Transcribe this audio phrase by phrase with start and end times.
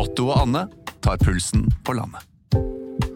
[0.00, 0.64] Otto og Anne
[1.04, 2.24] tar pulsen på landet.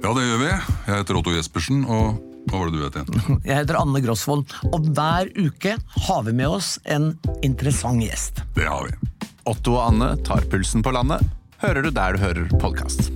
[0.04, 0.48] Ja, det gjør vi.
[0.50, 2.18] Jeg heter Otto Jespersen, og
[2.50, 3.38] hva var det du het igjen?
[3.48, 5.78] Jeg heter Anne Grosvold, og hver uke
[6.08, 7.14] har vi med oss en
[7.46, 8.42] interessant gjest.
[8.58, 9.28] Det har vi.
[9.48, 11.24] Otto og Anne tar pulsen på landet,
[11.64, 13.08] hører du der du hører podkast.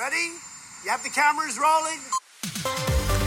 [0.00, 0.26] Ready?
[0.84, 2.00] You have the cameras rolling?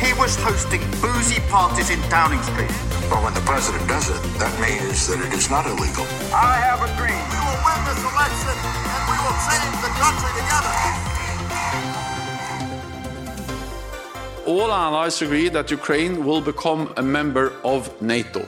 [0.01, 2.92] He was hosting boozy parties in Downing Street.
[3.09, 6.05] But when the president does it, that means that it is not illegal.
[6.33, 7.23] I have a dream.
[7.33, 8.55] We will win this election
[8.93, 10.73] and we will save the country together.
[14.45, 18.41] All allies agree that Ukraine will become a member of NATO.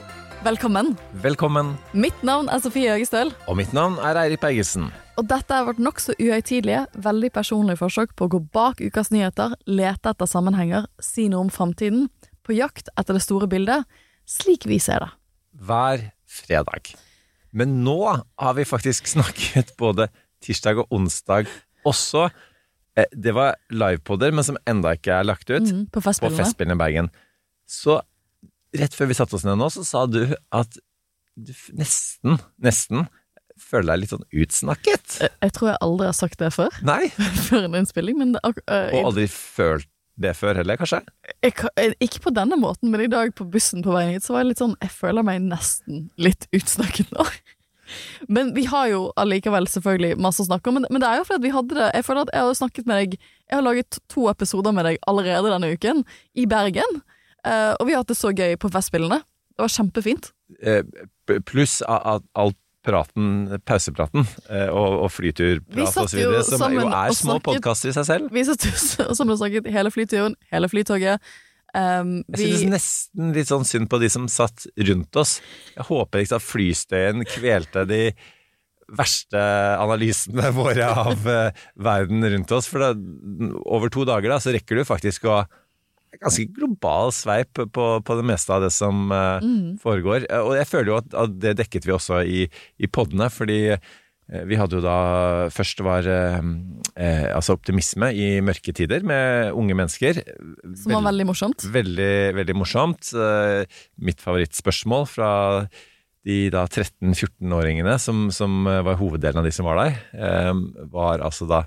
[0.44, 0.96] Velkommen.
[1.22, 1.76] Velkommen.
[1.92, 4.92] Mitt navn er Sofie Høgestøl, Og mitt navn er Eirik Bergesen.
[5.16, 9.54] og dette er vårt nokså uhøytidelige, veldig personlige forsøk på å gå bak ukas nyheter,
[9.66, 12.10] lete etter sammenhenger, si noe om framtiden,
[12.44, 13.86] på jakt etter det store bildet,
[14.26, 15.10] slik vi ser det.
[15.66, 16.92] Hver fredag.
[17.56, 20.08] Men nå har vi faktisk snakket både
[20.44, 21.48] tirsdag og onsdag
[21.86, 22.26] også.
[22.98, 25.62] Eh, Det var livepoder, men som enda ikke er lagt ut.
[25.64, 26.76] Mm, på Festspillene.
[26.76, 27.10] I Bergen.
[27.66, 28.00] Så
[28.76, 30.76] rett før vi satte oss ned nå, så sa du at
[31.36, 33.06] du nesten, nesten
[33.60, 35.18] føler deg litt sånn utsnakket.
[35.22, 37.08] Jeg, jeg tror jeg aldri har sagt det før, Nei,
[37.48, 39.88] før en innspilling, men det, øh, og aldri følt
[40.20, 41.02] det før heller, kanskje?
[41.44, 44.42] jeg, ikke på denne måten, men i dag på bussen på veien hit, så var
[44.44, 47.26] jeg litt sånn Jeg føler meg nesten litt utsnakket nå.
[48.32, 50.80] Men vi har jo allikevel selvfølgelig masse å snakke om.
[50.80, 52.56] Men, men det er jo fordi at vi hadde det Jeg føler at jeg har
[52.58, 56.00] snakket med deg Jeg har laget to episoder med deg allerede denne uken,
[56.34, 56.98] i Bergen.
[57.46, 59.20] Eh, og vi har hatt det så gøy på Festspillene.
[59.54, 60.32] Det var kjempefint.
[60.58, 60.82] Eh,
[61.46, 62.56] Pluss a- a- all
[62.86, 68.06] praten, pausepraten, eh, og, og flyturprat videre, som sammen jo er små podkaster i seg
[68.08, 68.30] selv.
[68.34, 68.72] Vi satt jo
[69.10, 71.34] sammen og snakket hele flyturen, hele flytoget.
[71.76, 75.40] Um, Jeg vi, synes nesten litt sånn synd på de som satt rundt oss.
[75.74, 78.00] Jeg håper ikke at flystøyen kvelte de
[78.96, 79.42] verste
[79.82, 82.68] analysene våre av eh, verden rundt oss.
[82.70, 82.92] For da,
[83.66, 85.42] over to dager da, så rekker du faktisk å
[86.22, 89.46] Ganske global sveip på, på det meste av det som eh,
[89.82, 90.24] foregår.
[90.30, 92.44] Eh, Og jeg føler jo at, at det dekket vi også i,
[92.80, 94.96] i poddene, fordi eh, vi hadde jo da
[95.54, 96.40] Først var eh,
[97.36, 100.22] altså optimisme i mørke tider med unge mennesker.
[100.82, 101.68] som var veldig morsomt.
[101.76, 103.12] Veldig, veldig morsomt.
[103.14, 103.62] Eh,
[104.02, 105.30] Mitt favorittspørsmål fra
[106.26, 110.52] de da 13-14-åringene som, som var hoveddelen av de som var der, eh,
[110.90, 111.60] var altså da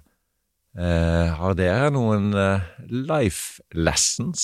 [0.78, 4.44] Har dere noen eh, life lessons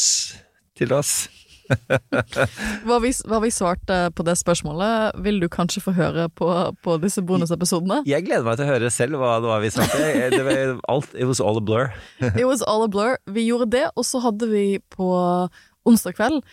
[0.78, 1.28] til oss?
[2.86, 6.50] Hva vi, hva vi svarte på det spørsmålet, vil du kanskje få høre på,
[6.86, 8.04] på disse bonusepisodene.
[8.06, 10.02] Jeg gleder meg til å høre selv hva det var vi svarte.
[10.02, 11.90] Det, det var alt, it was all a blur.
[12.36, 13.18] It was all a blur.
[13.26, 15.10] Vi gjorde det, og så hadde vi på
[15.86, 16.46] onsdag kveld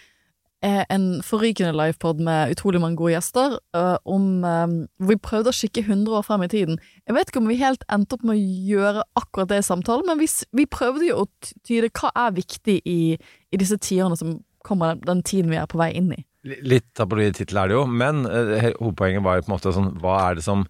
[0.64, 4.74] eh, en forrykende livepod med utrolig mange gode gjester, eh, om eh,
[5.08, 6.80] vi prøvde å kikke 100 år frem i tiden.
[7.06, 10.08] Jeg vet ikke om vi helt endte opp med å gjøre akkurat det i samtalen,
[10.08, 11.30] men vi, vi prøvde jo å
[11.66, 15.70] tyde hva er viktig i, i disse tiårene som kommer, den, den tiden vi er
[15.70, 16.22] på vei inn i.
[16.42, 19.92] Litt tabloid tittel er det jo, men eh, hovedpoenget var jo på en måte sånn
[20.02, 20.64] Hva er det som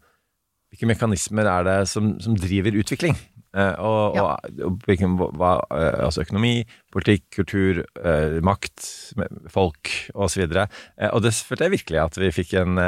[0.72, 3.16] Hvilke mekanismer er det som, som driver utvikling?
[3.52, 4.36] Eh, og, Ja.
[4.64, 8.86] og, og hva, eh, altså økonomi, politikk, kultur, eh, makt,
[9.52, 10.46] folk osv.
[10.48, 12.78] Eh, og det følte jeg virkelig at vi fikk en,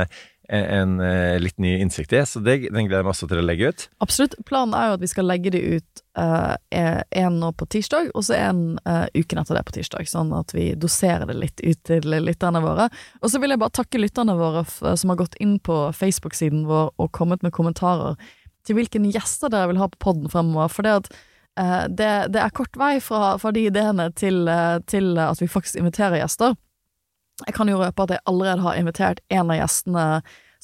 [0.48, 0.94] en, en
[1.40, 3.84] litt ny innsikt i, så det, den gleder jeg meg også til å legge ut.
[4.04, 4.36] Absolutt.
[4.48, 8.36] Planen er jo at vi skal legge det ut én nå på tirsdag, og så
[8.38, 10.08] en eh, uken etter det på tirsdag.
[10.08, 12.88] Sånn at vi doserer det litt ut til lytterne våre.
[13.20, 14.64] Og så vil jeg bare takke lytterne våre
[14.96, 18.16] som har gått inn på Facebook-siden vår og kommet med kommentarer
[18.66, 20.70] til hvilke gjester dere vil ha på podden fremover.
[20.72, 21.10] For det at
[21.60, 25.50] eh, det, det er kort vei fra, fra de ideene til, eh, til at vi
[25.50, 26.56] faktisk inviterer gjester.
[27.44, 30.06] Jeg kan jo røpe at jeg allerede har invitert en av gjestene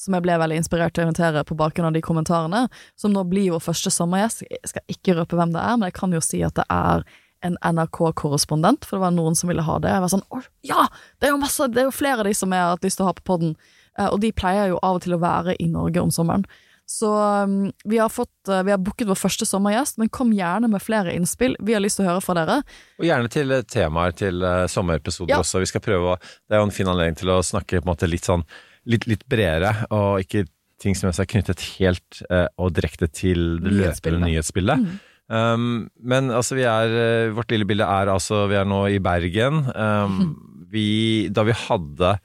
[0.01, 2.61] som jeg ble veldig inspirert til å invitere på bakgrunn av de kommentarene,
[2.97, 4.41] som nå blir vår første sommergjest.
[4.49, 7.03] Jeg skal ikke røpe hvem det er, men jeg kan jo si at det er
[7.45, 9.91] en NRK-korrespondent, for det var noen som ville ha det.
[9.93, 10.87] Jeg var sånn Å, ja!
[11.21, 12.97] Det er jo masse, det er jo flere av de som jeg har hatt lyst
[12.97, 13.53] til å ha på podden,
[13.99, 16.45] Eh, og de pleier jo av og til å være i Norge om sommeren.
[16.91, 20.83] Så um, vi har fått, vi har booket vår første sommergjest, men kom gjerne med
[20.83, 21.55] flere innspill.
[21.63, 22.57] Vi har lyst til å høre fra dere.
[22.99, 25.39] Og gjerne til eh, temaer til eh, sommerepisoder Ja.
[25.39, 25.61] også.
[25.63, 28.27] Vi skal prøve å Det er jo en fin anledning til å snakke måte litt
[28.27, 28.43] sånn
[28.89, 30.47] litt, litt bredere, og ikke
[30.81, 32.23] ting som er knyttet helt
[32.57, 34.87] og direkte til det løpende nyhetsbildet.
[35.29, 39.61] Um, men altså, vi er Vårt lille bilde er altså Vi er nå i Bergen.
[39.77, 40.33] Um,
[40.73, 42.15] vi, da vi hadde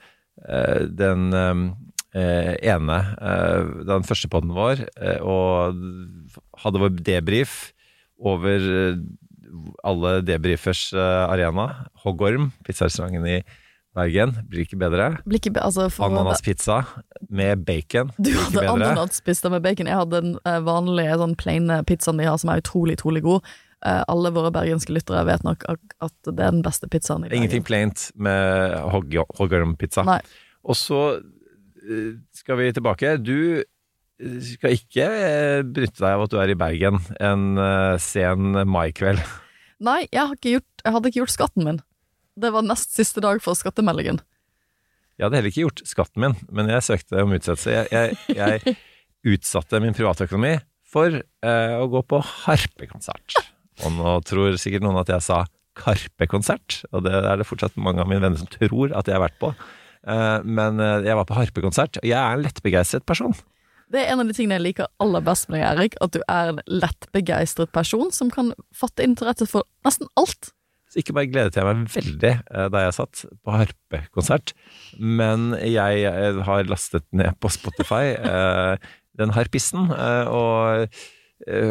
[0.96, 1.66] den um,
[2.16, 5.76] ene eh, Den første podden vår, eh, og
[6.62, 7.72] hadde vår debrief
[8.16, 8.98] over eh,
[9.84, 11.68] alle debrifers eh, arena.
[12.04, 13.40] Hoggorm, pizzarestauranten i
[13.96, 14.34] Bergen.
[14.50, 15.06] Blir ikke bedre.
[15.24, 16.82] Blir ikke be- altså, Ananaspizza.
[17.32, 18.10] med bacon.
[18.20, 19.88] Du hadde ananaspizza med bacon.
[19.88, 23.46] Jeg hadde den eh, vanlige sånn plaine pizzaen de har, som er utrolig, utrolig god.
[23.86, 27.44] Eh, alle våre bergenske lyttere vet nok at det er den beste pizzaen i Bergen.
[27.44, 28.76] Ingenting plaint med
[29.38, 30.04] hoggormpizza.
[30.66, 31.24] Og så eh,
[32.37, 33.17] skal vi tilbake.
[33.23, 37.97] Du eh, skal ikke eh, bryte deg av at du er i Bergen en eh,
[38.03, 39.23] sen maikveld.
[39.87, 41.83] Nei, jeg, har ikke gjort, jeg hadde ikke gjort skatten min.
[42.37, 44.21] Det var nest siste dag for skattemeldingen.
[45.17, 47.73] Jeg hadde heller ikke gjort skatten min, men jeg søkte om utsettelse.
[47.73, 48.77] Jeg, jeg, jeg
[49.37, 50.56] utsatte min privatøkonomi
[50.93, 53.38] for eh, å gå på harpekonsert.
[53.85, 55.44] Og nå tror sikkert noen at jeg sa
[55.77, 59.27] Karpe-konsert, og det er det fortsatt mange av mine venner som tror at jeg har
[59.27, 59.50] vært på.
[60.06, 63.35] Eh, men eh, jeg var på harpekonsert, og jeg er en lettbegeistret person.
[63.93, 65.97] Det er en av de tingene jeg liker aller best med deg, Erik.
[66.03, 70.50] At du er en lettbegeistret person som kan fatte interesse for nesten alt.
[70.91, 74.55] Så ikke bare gledet jeg meg veldig eh, da jeg satt på harpekonsert,
[74.99, 76.06] men jeg
[76.47, 78.14] har lastet ned på Spotify
[79.17, 80.91] den harpisten, og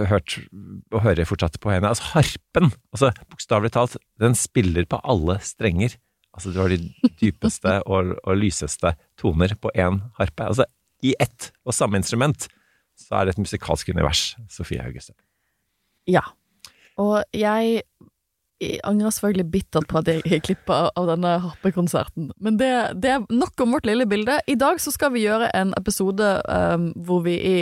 [0.09, 0.35] hørt
[0.93, 1.91] og hører fortsatt på henne.
[1.91, 5.93] Altså harpen, altså bokstavelig talt, den spiller på alle strenger.
[6.35, 6.79] Altså du har de
[7.21, 10.49] dypeste og, og lyseste toner på én harpe.
[10.51, 10.67] Altså
[11.03, 12.47] i ett og samme instrument
[12.95, 15.15] så er det et musikalsk univers, Sofie Auguste.
[16.07, 16.23] Ja.
[17.01, 17.81] Og jeg
[18.63, 22.29] jeg angrer selvfølgelig bittert på at jeg av av denne harpekonserten.
[22.39, 22.71] Men det,
[23.03, 24.39] det er nok om vårt lille bilde.
[24.47, 27.57] I dag så skal vi gjøre en episode um, hvor vi i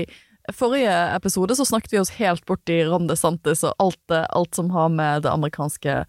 [0.53, 4.69] forrige episode så snakket vi oss helt bort i Ron DeSantis og alt, alt som
[4.69, 6.03] har med det amerikanske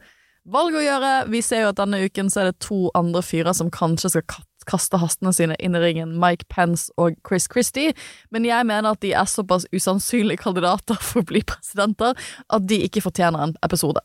[0.45, 1.13] valget å gjøre.
[1.33, 4.45] Vi ser jo at denne uken så er det to andre fyrer som kanskje skal
[4.69, 6.15] kaste hastene sine inn i ringen.
[6.21, 7.95] Mike Pence og Chris Christie.
[8.35, 12.81] Men jeg mener at de er såpass usannsynlige kandidater for å bli presidenter at de
[12.87, 14.01] ikke fortjener en episode.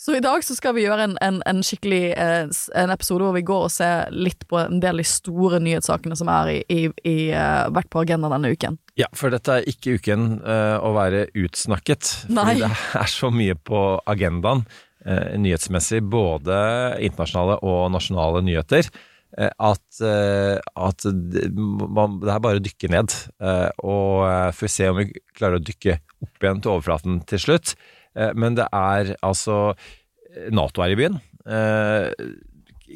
[0.00, 2.46] Så i dag så skal vi gjøre en, en, en skikkelig eh,
[2.78, 6.18] en episode hvor vi går og ser litt på en del av de store nyhetssakene
[6.18, 8.78] som er i, i, i, eh, vært på agendaen denne uken.
[8.98, 12.12] Ja, for dette er ikke uken uh, å være utsnakket.
[12.30, 12.44] Nei.
[12.44, 14.62] Fordi det er så mye på agendaen
[15.04, 16.54] nyhetsmessig, både
[17.04, 18.88] internasjonale og nasjonale nyheter,
[19.38, 21.04] eh, at, eh, at
[21.54, 23.16] man, det er bare å dykke ned.
[23.40, 27.20] Eh, og eh, får vi se om vi klarer å dykke opp igjen til overflaten
[27.28, 27.74] til slutt.
[28.16, 29.76] Eh, men det er altså
[30.50, 31.20] Nato er i byen.
[31.46, 32.10] Eh,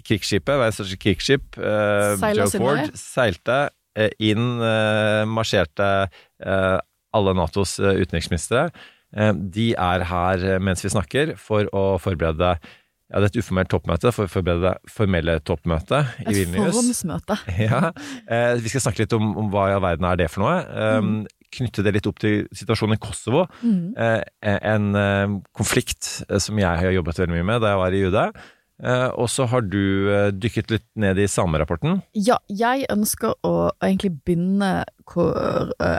[0.05, 2.49] krigsskipet, verdens største krigsskip, eh, Joe.
[2.57, 3.59] Ford, seilte
[3.99, 6.79] eh, inn, eh, marsjerte eh,
[7.17, 8.69] alle Natos eh, utenriksministre.
[9.17, 12.59] Eh, de er her eh, mens vi snakker for å forberede
[13.09, 16.67] ja, det er et uformelt toppmøte for å forberede det formelle toppmøtet i Vilnius.
[16.69, 17.39] Et forumsmøte.
[17.69, 17.93] Ja,
[18.29, 20.59] eh, Vi skal snakke litt om, om hva i all verden er det for noe.
[21.01, 21.23] Mm.
[21.57, 23.47] Knytte det litt opp til situasjonen i Kosovo.
[23.65, 23.97] Mm.
[23.97, 28.19] Eh, en konflikt som jeg har jobbet veldig mye med da jeg var i UD.
[28.79, 29.81] Eh, og så har du
[30.37, 32.03] dykket litt ned i samerapporten.
[32.13, 34.85] Ja, jeg ønsker å egentlig begynne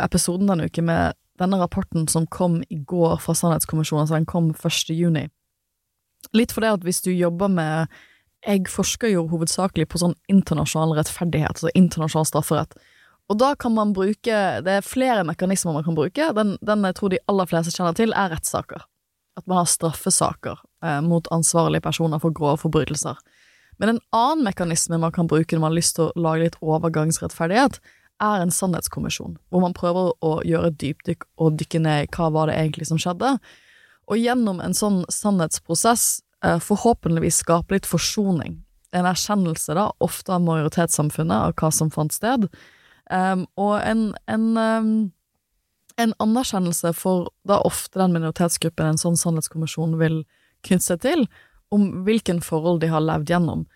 [0.06, 4.52] episoden denne uken med denne rapporten som kom i går fra Sannhetskommisjonen, altså den kom
[4.52, 4.94] 1.
[4.96, 5.28] juni.
[6.36, 8.00] Litt fordi at hvis du jobber med
[8.46, 12.78] Jeg forsker jo hovedsakelig på sånn internasjonal rettferdighet, altså internasjonal strafferett.
[13.30, 16.30] Og da kan man bruke Det er flere mekanismer man kan bruke.
[16.38, 18.86] Den, den jeg tror de aller fleste kjenner til, er rettssaker.
[19.36, 23.20] At man har straffesaker eh, mot ansvarlige personer for grove forbrytelser.
[23.80, 26.58] Men en annen mekanisme man kan bruke når man har lyst til å lage litt
[26.60, 27.80] overgangsrettferdighet,
[28.24, 32.50] er en sannhetskommisjon, hvor man prøver å gjøre dypdykk og dykke ned i hva var
[32.50, 33.38] det egentlig som skjedde.
[34.10, 38.60] Og gjennom en sånn sannhetsprosess eh, forhåpentligvis skape litt forsoning.
[38.96, 42.48] En erkjennelse, da, ofte av majoritetssamfunnet, av hva som fant sted.
[43.10, 44.90] Um, og en, en, um,
[46.02, 50.24] en anerkjennelse for da ofte den minoritetsgruppen en sånn sannhetskommisjon vil
[50.66, 51.26] knytte seg til,
[51.74, 53.68] om hvilken forhold de har levd gjennom.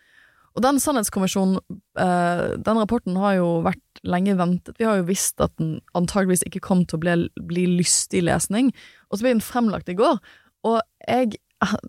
[0.53, 1.57] Og den sannhetskommisjonen,
[1.97, 4.77] eh, den rapporten har jo vært lenge ventet.
[4.77, 8.69] Vi har jo visst at den antageligvis ikke kom til å bli, bli lystig lesning,
[9.09, 10.19] og så ble den fremlagt i går.
[10.69, 11.39] Og jeg,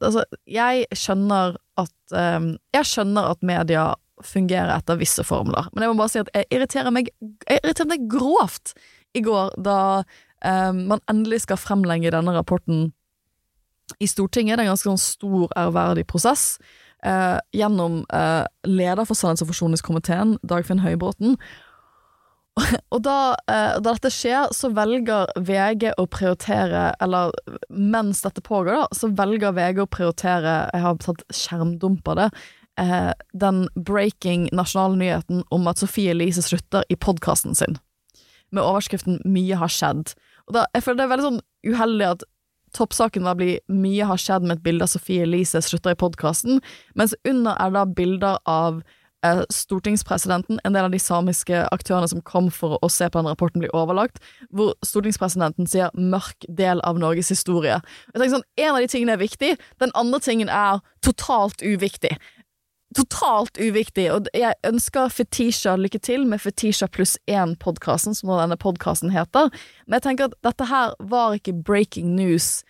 [0.01, 3.93] altså, jeg skjønner at eh, Jeg skjønner at media
[4.23, 7.11] fungerer etter visse formler, men jeg må bare si at jeg irriterer meg,
[7.49, 8.77] jeg irriterte meg grovt
[9.15, 9.79] i går da
[10.45, 12.93] eh, man endelig skal fremlegge denne rapporten
[14.01, 14.57] i Stortinget.
[14.57, 16.55] Det er en ganske sånn stor, ærverdig prosess.
[17.05, 21.37] Eh, gjennom eh, leder for Sannhets- og forsoningskomiteen, Dagfinn Høybråten.
[22.95, 27.33] Og da, eh, da dette skjer, så velger VG å prioritere Eller
[27.69, 32.29] mens dette pågår, da, så velger VG å prioritere Jeg har tatt skjermdump av det.
[32.81, 37.77] Eh, den breaking nasjonale nyheten om at Sofie Elise slutter i podkasten sin.
[38.55, 40.15] Med overskriften 'Mye har skjedd'.
[40.49, 41.43] Og da, jeg føler det er veldig sånn
[41.75, 42.25] uheldig at
[42.75, 46.61] toppsaken var bli 'Mye har skjedd' med et bilde av Sofie Elise slutter i podkasten,
[46.95, 48.83] mens under er da bilder av
[49.25, 53.31] eh, stortingspresidenten, en del av de samiske aktørene som kom for å se på den
[53.31, 57.81] rapporten, bli overlagt, hvor stortingspresidenten sier 'mørk del av Norges historie'.
[58.15, 62.17] Jeg tenker sånn, En av de tingene er viktig, den andre tingen er totalt uviktig.
[62.95, 69.11] Totalt uviktig, og jeg ønsker Fetisha lykke til med Fetisha pluss én-podkasten, som denne podkasten
[69.11, 69.51] heter,
[69.87, 72.63] men jeg tenker at dette her var ikke breaking news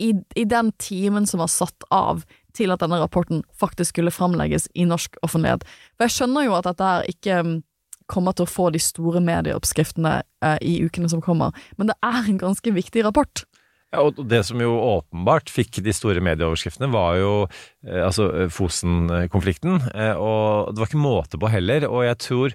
[0.00, 4.68] i, i den timen som var satt av til at denne rapporten faktisk skulle framlegges
[4.74, 5.64] i norsk offentlighet.
[5.96, 7.54] For jeg skjønner jo at dette her ikke mm,
[8.10, 12.20] kommer til å få de store medieoppskriftene eh, i ukene som kommer, men det er
[12.24, 13.44] en ganske viktig rapport.
[13.90, 19.80] Ja, og det som jo åpenbart fikk de store medieoverskriftene, var jo eh, altså Fosen-konflikten.
[19.90, 21.88] Eh, og det var ikke måte på heller.
[21.90, 22.54] Og jeg tror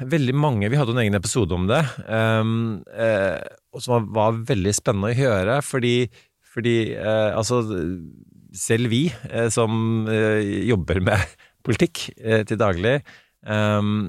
[0.00, 3.36] veldig mange Vi hadde en egen episode om det, um, eh,
[3.76, 6.08] som var, veldig spennende å høre, fordi,
[6.54, 7.60] fordi eh, altså
[8.56, 12.06] Selv vi eh, som eh, jobber med politikk
[12.48, 13.02] til daglig,
[13.44, 14.08] um,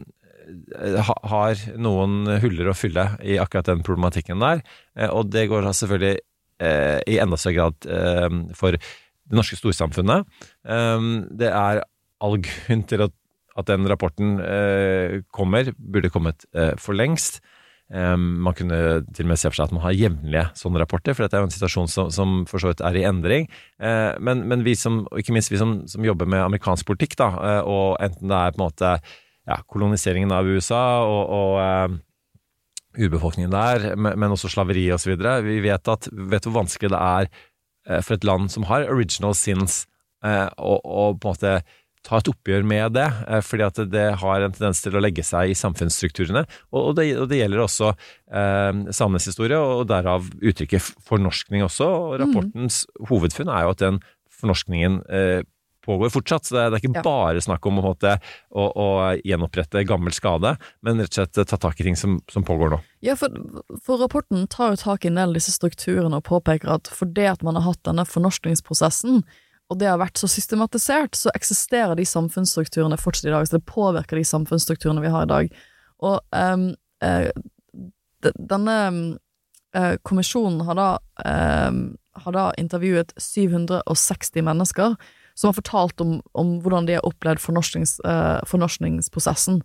[1.31, 4.63] har noen huller å fylle i akkurat den problematikken der.
[5.11, 6.19] Og det går da selvfølgelig
[6.61, 10.27] i enda større grad for det norske storsamfunnet.
[11.41, 11.81] Det er
[12.21, 13.17] all grunn til at,
[13.67, 14.37] den rapporten
[15.35, 16.45] kommer, burde kommet
[16.81, 17.41] for lengst.
[17.91, 18.77] Man kunne
[19.11, 21.43] til og med se for seg at man har jevnlige sånne rapporter, for dette er
[21.43, 23.49] jo en situasjon som, som for så vidt er i endring.
[23.79, 27.27] Men, men vi som, ikke minst vi som, som, jobber med amerikansk politikk, da,
[27.67, 28.93] og enten det er på en måte
[29.51, 31.99] ja, koloniseringen av USA og, og
[32.97, 35.13] urbefolkningen der, men også slaveri osv.
[35.45, 37.29] Vi vet, at, vet hvor vanskelig det er
[38.03, 39.85] for et land som har original sins,
[40.21, 40.73] å
[41.15, 41.53] på en måte
[42.05, 45.23] ta et oppgjør med det, eh, fordi at det har en tendens til å legge
[45.25, 46.43] seg i samfunnsstrukturene.
[46.73, 51.87] Og det, og det gjelder også eh, samenes historie, og derav uttrykket fornorskning også.
[51.87, 52.19] Og mm.
[52.23, 53.07] rapportens mm.
[53.11, 54.01] hovedfunn er jo at den
[54.41, 55.41] fornorskningen eh,
[55.91, 56.47] pågår fortsatt.
[56.47, 57.05] Så det, det er ikke ja.
[57.05, 58.15] bare snakk om måte,
[58.49, 58.87] å, å,
[59.27, 60.55] gjenopprette gammel skade,
[60.85, 62.81] men rett og slett ta tak i ting som, som pågår nå.
[63.05, 63.35] Ja, for,
[63.85, 67.27] for, rapporten tar jo tak i en del av disse strukturene og påpeker at fordi
[67.29, 69.23] at man har hatt denne fornorskningsprosessen,
[69.71, 73.47] og det har vært så systematisert, så eksisterer de samfunnsstrukturene fortsatt i dag.
[73.47, 75.53] Så det påvirker de samfunnsstrukturene vi har i dag.
[76.03, 76.65] Og um,
[77.05, 77.29] uh,
[78.35, 78.75] denne
[79.77, 80.89] uh, kommisjonen har da,
[81.23, 81.81] um,
[82.25, 84.97] har da, intervjuet 760 mennesker
[85.41, 89.63] som har fortalt om, om hvordan de har opplevd fornorsknings, uh, fornorskningsprosessen.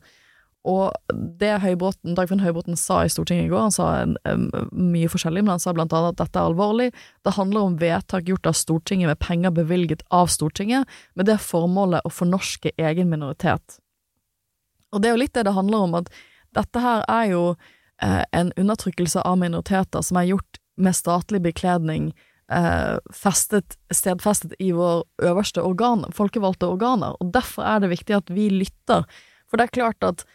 [0.66, 5.11] Og det Høybråten, Dagfinn Høybråten sa i Stortinget i går, han sa en, um, mye
[5.12, 6.88] forskjellig, men han sa blant annet at dette er alvorlig.
[7.23, 12.09] Det handler om vedtak gjort av Stortinget med penger bevilget av Stortinget, med det formålet
[12.09, 13.78] å fornorske egen minoritet.
[14.90, 16.11] Og det er jo litt det det handler om, at
[16.56, 17.42] dette her er jo
[18.02, 22.11] eh, en undertrykkelse av minoriteter som er gjort med statlig bekledning,
[22.53, 28.33] eh, festet, stedfestet i vår øverste organ, folkevalgte organer, og derfor er det viktig at
[28.33, 29.07] vi lytter.
[29.47, 30.26] For det er klart at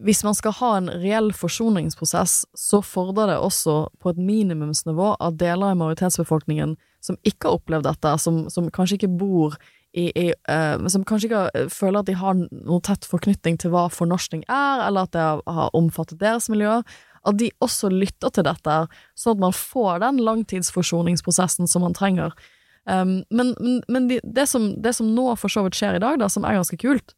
[0.00, 5.36] hvis man skal ha en reell forsoningsprosess, så fordrer det også på et minimumsnivå at
[5.40, 9.58] deler av majoritetsbefolkningen som ikke har opplevd dette, som, som kanskje ikke bor
[9.92, 13.88] i, i uh, Som kanskje ikke føler at de har noe tett forknytning til hva
[13.90, 16.80] fornorskning er, eller at det har, omfattet deres miljø,
[17.28, 18.76] at de også lytter til dette,
[19.18, 22.32] sånn at man får den langtidsforsoningsprosessen som man trenger.
[22.88, 23.52] Um, men,
[23.88, 26.46] men, de, det, som, det, som, nå for så vidt skjer i dag, da, som
[26.48, 27.14] er ganske kult,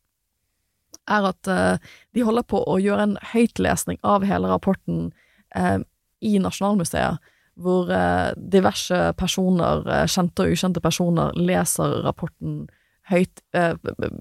[1.11, 5.11] er at uh, de holder på å gjøre en høytlesning av hele rapporten
[5.57, 5.79] uh,
[6.23, 7.23] i Nasjonalmuseet,
[7.63, 12.65] hvor uh, diverse personer, kjente og ukjente personer, leser rapporten
[13.11, 13.43] høyt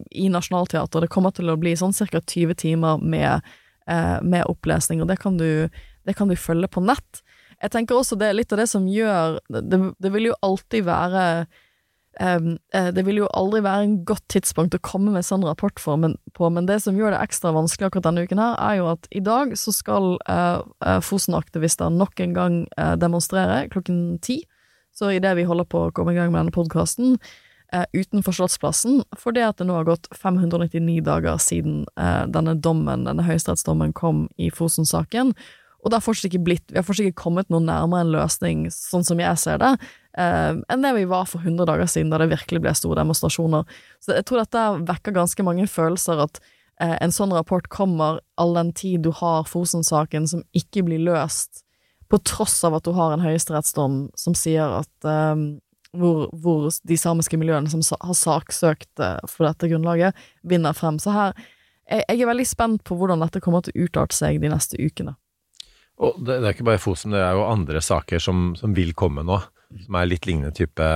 [0.09, 1.05] i Nationaltheatret.
[1.05, 2.17] Det kommer til å bli sånn ca.
[2.17, 3.45] 20 timer med,
[3.87, 5.65] med opplesning, og det kan, du,
[6.05, 7.23] det kan, du, følge på nett.
[7.57, 10.85] Jeg tenker også det er litt av det som gjør Det, det vil jo alltid
[10.85, 11.25] være
[12.19, 15.95] Um, det vil jo aldri være en godt tidspunkt å komme med sånn rapport for,
[15.95, 18.89] men, på, men det som gjør det ekstra vanskelig akkurat denne uken her, er jo
[18.91, 24.41] at i dag så skal uh, Fosen-aktivister nok en gang uh, demonstrere klokken ti.
[24.91, 27.15] Så idet vi holder på å komme i gang med denne podkasten,
[27.75, 33.25] uh, utenfor Slottsplassen, fordi at det nå har gått 599 dager siden denne dommen, denne
[33.25, 35.35] høyesterettsdommen kom i Fosen-saken.
[35.81, 38.65] Og det har fortsatt ikke blitt, vi har fortsatt ikke kommet noe nærmere en løsning,
[38.73, 39.71] sånn som jeg ser det,
[40.17, 43.65] eh, enn det vi var for 100 dager siden, da det virkelig ble store demonstrasjoner.
[44.03, 46.39] Så jeg tror dette vekker ganske mange følelser, at
[46.81, 51.65] eh, en sånn rapport kommer all den tid du har Fosen-saken som ikke blir løst,
[52.11, 55.35] på tross av at du har en høyesterettsdom som sier at eh,
[55.97, 60.17] hvor, hvor, de samiske miljøene som har saksøkt eh, for dette grunnlaget,
[60.47, 60.99] vinner frem.
[61.01, 61.35] Så her
[61.91, 64.79] jeg, jeg er veldig spent på hvordan dette kommer til å utarte seg de neste
[64.79, 65.15] ukene.
[66.01, 68.93] Og det, det, er ikke bare Fosen, det er jo andre saker som, som, vil
[68.97, 69.37] komme nå,
[69.85, 70.87] som er litt lignende type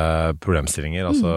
[0.41, 1.09] problemstillinger.
[1.11, 1.35] Altså,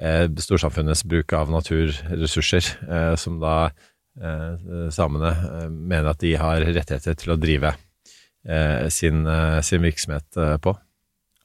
[0.00, 6.64] eh, storsamfunnets bruk av naturressurser, eh, som da eh, samene eh, mener at de har
[6.66, 7.76] rettigheter til å drive
[8.48, 9.22] eh, sin,
[9.62, 10.74] sin virksomhet på.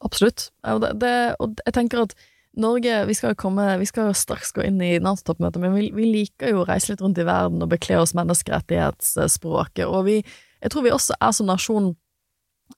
[0.01, 0.50] Absolutt.
[0.67, 2.15] Og, det, det, og jeg tenker at
[2.60, 6.10] Norge Vi skal jo komme, vi skal straks gå inn i NATO-toppmøtet, men vi, vi,
[6.17, 9.86] liker jo å reise litt rundt i verden og bekle oss menneskerettighetsspråket.
[9.88, 10.17] Og vi,
[10.60, 11.93] jeg tror vi også er som nasjon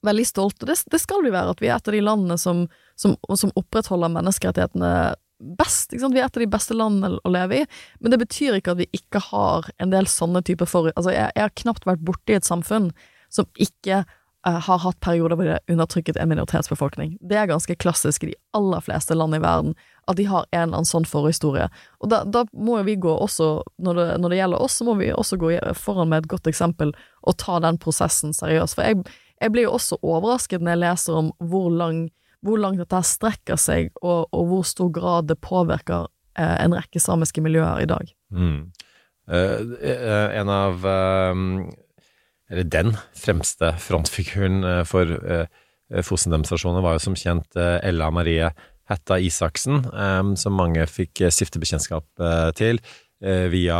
[0.06, 0.68] veldig stolte.
[0.68, 2.64] Det, det skal vi være, at vi er et av de landene som,
[2.94, 4.94] som, som opprettholder menneskerettighetene
[5.58, 5.92] best.
[5.92, 8.82] Vi er et av de beste landene å leve i, men det betyr ikke at
[8.84, 10.92] vi ikke har en del sånne typer for...
[10.94, 12.92] Altså, jeg, jeg har knapt vært borti et samfunn
[13.32, 14.04] som ikke
[14.44, 17.14] har hatt perioder hvor de har undertrykket en minoritetsbefolkning.
[17.24, 19.72] Det er ganske klassisk i de aller fleste land i verden,
[20.10, 21.70] at de har en eller annen sånn forhistorie.
[22.04, 24.98] Og da, da må vi gå også, når det, når det, gjelder oss, så må
[25.00, 26.92] vi også gå foran med et godt eksempel
[27.24, 28.76] og ta den prosessen seriøst.
[28.76, 32.06] For jeg, jeg blir jo også overrasket når jeg leser om hvor lang
[32.44, 37.00] hvor langt dette strekker seg, og, og, hvor stor grad det påvirker eh, en rekke
[37.00, 38.10] samiske miljøer i dag.
[38.36, 38.66] Mm.
[39.24, 39.62] Uh,
[40.36, 41.32] en av uh,
[42.52, 45.46] Eller den fremste frontfiguren for uh,
[46.04, 48.48] Fosen-demonstrasjonen var jo som kjent Ella Marie
[48.88, 49.82] Hetta Isaksen,
[50.40, 52.04] som mange fikk stifte bekjentskap
[52.56, 52.80] til
[53.52, 53.78] via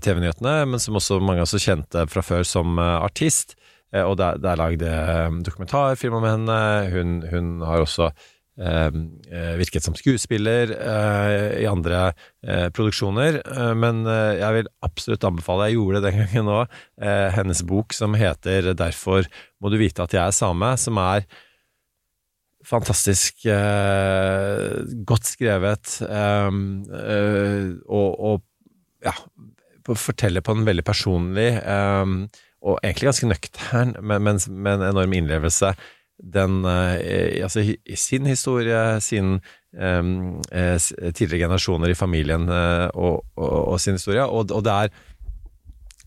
[0.00, 3.54] TV-nyhetene, men som også mange også kjente fra før som artist.
[3.94, 6.58] Eh, og det, er lagd eh, dokumentarfilmer med henne.
[6.94, 10.70] Hun, hun har også eh, virket som skuespiller
[11.58, 12.12] i andre
[12.70, 13.40] produksjoner.
[13.74, 16.76] men jeg vil absolutt anbefale, jeg gjorde det den gangen òg,
[17.34, 19.26] hennes bok som heter 'Derfor
[19.58, 21.26] må du vite at jeg er same', som er
[22.64, 26.58] fantastisk eh, godt skrevet eh,
[27.84, 28.44] og, og,
[29.04, 29.12] ja,
[30.00, 32.14] forteller på en veldig personlig eh,
[32.64, 35.74] og egentlig ganske nøktern, men, men med en enorm innlevelse.
[36.22, 37.64] Den, eh, altså,
[37.98, 39.40] sin historie, sin
[39.72, 44.22] um, tidligere generasjoner i familien uh, og, og, og, sin historie.
[44.22, 44.94] Og, og det er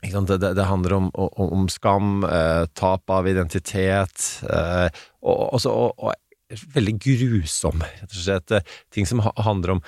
[0.02, 4.88] det, det, handler om, om, om skam, eh, tap av identitet, uh,
[5.22, 6.14] og, og,
[6.74, 8.54] veldig grusom, rett og slett.
[8.94, 9.82] Ting som handler om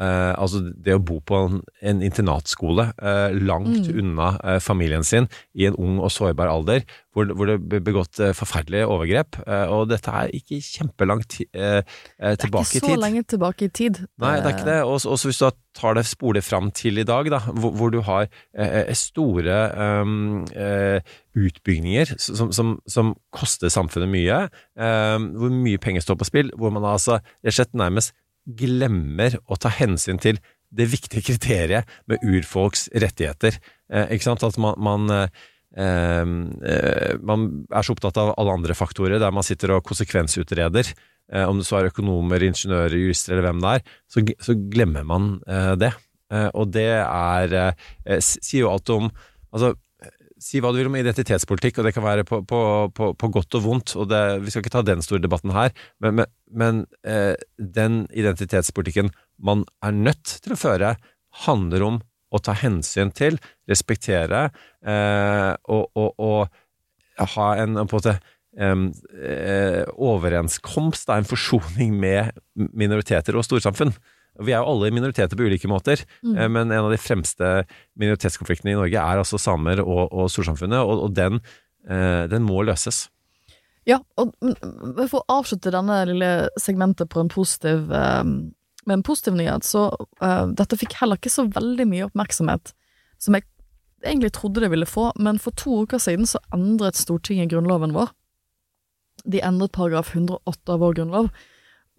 [0.00, 3.98] Uh, altså det å bo på en, en internatskole uh, langt mm.
[4.00, 8.20] unna uh, familien sin i en ung og sårbar alder, hvor, hvor det ble begått
[8.38, 9.40] forferdelige overgrep.
[9.74, 12.44] og dette er ikke kjempelangt tilbake i tid.
[12.46, 13.98] Det er ikke så lenge tilbake i tid.
[14.22, 14.76] Nei, det er ikke det.
[14.86, 18.30] Og hvis du tar det spole fram til i dag, da, hvor, hvor du har
[18.94, 19.58] store
[20.06, 20.46] um,
[21.34, 24.38] utbygginger som, som, som, koster samfunnet mye,
[24.78, 28.14] hvor mye penger står på spill, hvor man altså rett og slett nærmest
[28.56, 33.56] glemmer å ta hensyn til det viktige kriteriet med urfolks rettigheter.
[33.92, 34.44] Eh, ikke sant?
[34.46, 35.30] At man, man, eh,
[35.82, 40.92] eh, man, er så opptatt av alle andre faktorer, der man sitter og konsekvensutreder.
[41.32, 45.06] Eh, om det så er økonomer, ingeniører, jurister eller hvem det er, så, så glemmer
[45.06, 45.92] man eh, det.
[46.30, 47.74] Eh, og det er
[48.22, 49.08] Sier jo alt om
[49.50, 49.72] Altså,
[50.40, 52.60] si hva du vil om identitetspolitikk, og det kan være på, på,
[52.96, 55.74] på, på godt og vondt, og det, vi skal ikke ta den store debatten her,
[56.02, 56.30] men, men,
[56.62, 60.94] men eh, den identitetspolitikken man er nødt til å føre,
[61.44, 62.00] handler om
[62.30, 63.38] å ta hensyn til,
[63.70, 64.48] respektere
[64.86, 66.60] eh, og, og, og,
[67.36, 68.14] ha en en måte
[68.56, 73.92] eh, overenskomst, en forsoning med minoriteter og storsamfunn.
[74.40, 76.34] Vi er jo alle minoriteter på ulike måter, mm.
[76.34, 77.50] Eh, men en av de fremste
[78.00, 81.40] minoritetskonfliktene i Norge er altså samer og, og storsamfunnet, og, og den,
[81.88, 83.08] eh, den, må løses.
[83.88, 84.34] Ja, og
[85.10, 88.52] for å avslutte denne lille segmentet på en positiv, um,
[88.86, 89.88] med en positiv nyhet, så
[90.20, 92.74] uh, dette fikk heller ikke så veldig mye oppmerksomhet
[93.20, 93.46] som jeg
[94.04, 98.12] egentlig trodde det ville få, men for to uker siden så endret Stortinget grunnloven vår.
[99.28, 101.28] De endret paragraf 108 av vår grunnlov,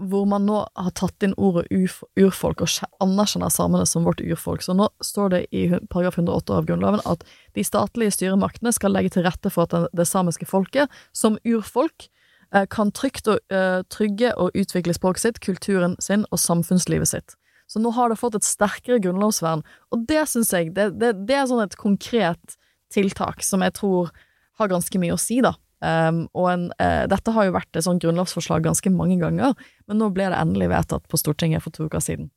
[0.09, 2.71] hvor man nå har tatt inn ordet urfolk og
[3.03, 4.63] anerkjenner samene som vårt urfolk.
[4.65, 7.25] Så nå står det i paragraf 108 av Grunnloven at
[7.57, 12.09] de statlige styremaktene skal legge til rette for at det samiske folket, som urfolk,
[12.53, 17.35] eh, kan trygt og, uh, trygge og utvikle språket sitt, kulturen sin og samfunnslivet sitt.
[17.67, 21.37] Så nå har det fått et sterkere grunnlovsvern, og det syns jeg det, det, det
[21.37, 22.57] er sånn et konkret
[22.91, 24.11] tiltak som jeg tror
[24.59, 25.53] har ganske mye å si, da.
[25.81, 29.55] Um, og en, uh, dette har jo vært et sånt grunnlovsforslag ganske mange ganger,
[29.89, 32.29] men nå ble det endelig vedtatt på Stortinget for to uker siden.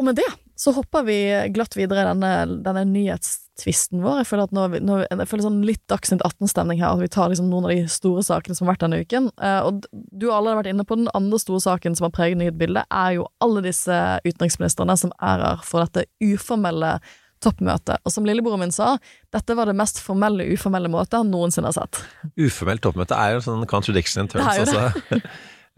[0.00, 1.16] Og med det så hopper vi
[1.50, 4.20] glatt videre i denne, denne nyhetstvisten vår.
[4.20, 7.32] Jeg føler at nå, nå jeg føler sånn litt Dagsnytt 18-stemning her, at vi tar
[7.32, 9.28] liksom noen av de store sakene som har vært denne uken.
[9.42, 12.38] Uh, og du har allerede vært inne på den andre store saken som har preget
[12.38, 16.96] nyhetsbildet, er jo alle disse utenriksministrene som er her for dette uformelle
[17.44, 18.00] toppmøte.
[18.02, 18.94] Og som lillebroren min sa,
[19.34, 22.02] dette var det mest formelle, uformelle måte han noensinne har sett.
[22.40, 25.22] Uformelt toppmøte er jo en sånn contradiction in terms, altså.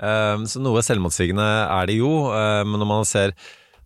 [0.00, 3.36] Eh, så noe selvmotsigende er det jo, men når man ser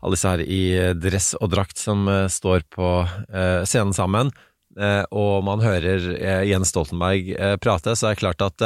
[0.01, 0.63] alle disse her i
[0.97, 4.33] dress og drakt som eh, står på eh, scenen sammen,
[4.79, 6.11] eh, og man hører
[6.49, 8.61] Jens Stoltenberg prate, så er det klart at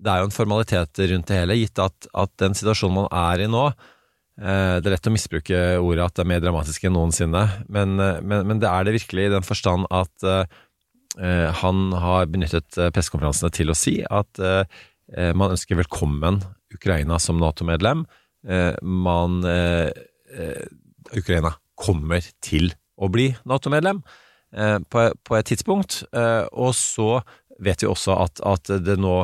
[0.00, 3.44] det er jo en formalitet rundt det hele, gitt at, at den situasjonen man er
[3.44, 3.66] i nå
[4.40, 8.20] Det er lett å misbruke ordet at det er mer dramatisk enn noensinne, men, eh,
[8.24, 10.44] men, men det er det virkelig i den forstand at eh,
[11.18, 14.62] eh, han har benyttet eh, pressekonferansene til å si at eh,
[15.16, 16.40] eh, man ønsker velkommen
[16.74, 18.06] Ukraina som Nato-medlem.
[18.40, 19.90] Uh, man eh,
[20.32, 20.62] eh,
[21.12, 24.00] Ukraina kommer til å bli Nato-medlem
[24.56, 27.20] eh, på, på et tidspunkt, eh, og så
[27.60, 29.18] vet vi også at, at det nå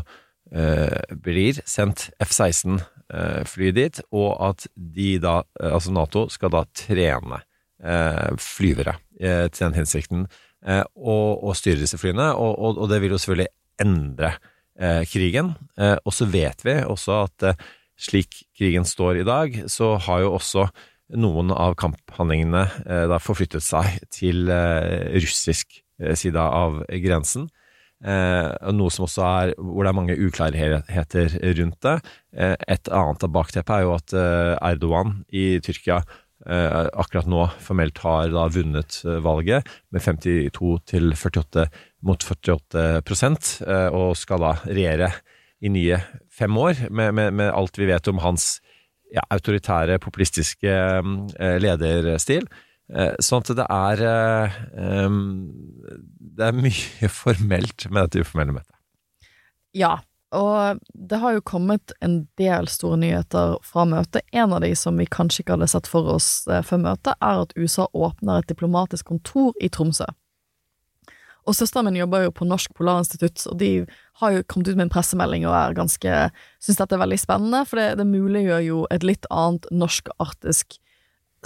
[0.53, 2.85] eh, blir sendt F-16 eh,
[3.47, 7.41] fly dit, og at de da, eh, altså Nato, skal da trene
[7.83, 10.27] eh, flyvere eh, til den hensikten,
[10.67, 13.53] eh, og, og styre disse flyene, og, og, og det vil jo selvfølgelig
[13.87, 14.35] endre
[14.81, 15.55] eh, krigen.
[15.79, 17.65] Eh, og så vet vi også at eh,
[17.97, 20.67] slik krigen står i dag, så har jo også
[21.17, 27.47] noen av kamphandlingene eh, da forflyttet seg til eh, russisk eh, side av grensen.
[28.05, 31.97] Eh, noe som også er hvor det er mange uklarheter rundt det.
[32.37, 36.03] Eh, et annet av bakteppet er jo at eh, Erdogan i Tyrkia
[36.45, 41.67] eh, akkurat nå formelt har da vunnet eh, valget med 52 til 48
[42.07, 45.11] mot 48 prosent, eh, og skal da regjere
[45.65, 45.97] i nye
[46.29, 48.59] fem år, med, med, med alt vi vet om hans
[49.15, 52.45] ja, autoritære, populistiske eh, lederstil.
[52.95, 55.15] Eh, sånn at det er eh,
[56.37, 58.75] Det er mye formelt med dette uformelle møtet.
[59.77, 59.99] Ja,
[60.35, 64.25] og det har jo kommet en del store nyheter fra møtet.
[64.33, 67.43] En av de som vi kanskje ikke hadde sett for oss eh, før møtet, er
[67.43, 70.09] at USA åpner et diplomatisk kontor i Tromsø.
[71.47, 73.71] Og søsteren min jobber jo på Norsk Polarinstitutt, og de
[74.19, 76.17] har jo kommet ut med en pressemelding og er ganske
[76.59, 80.81] Syns dette er veldig spennende, for det, det muliggjør jo et litt annet norsk-arktisk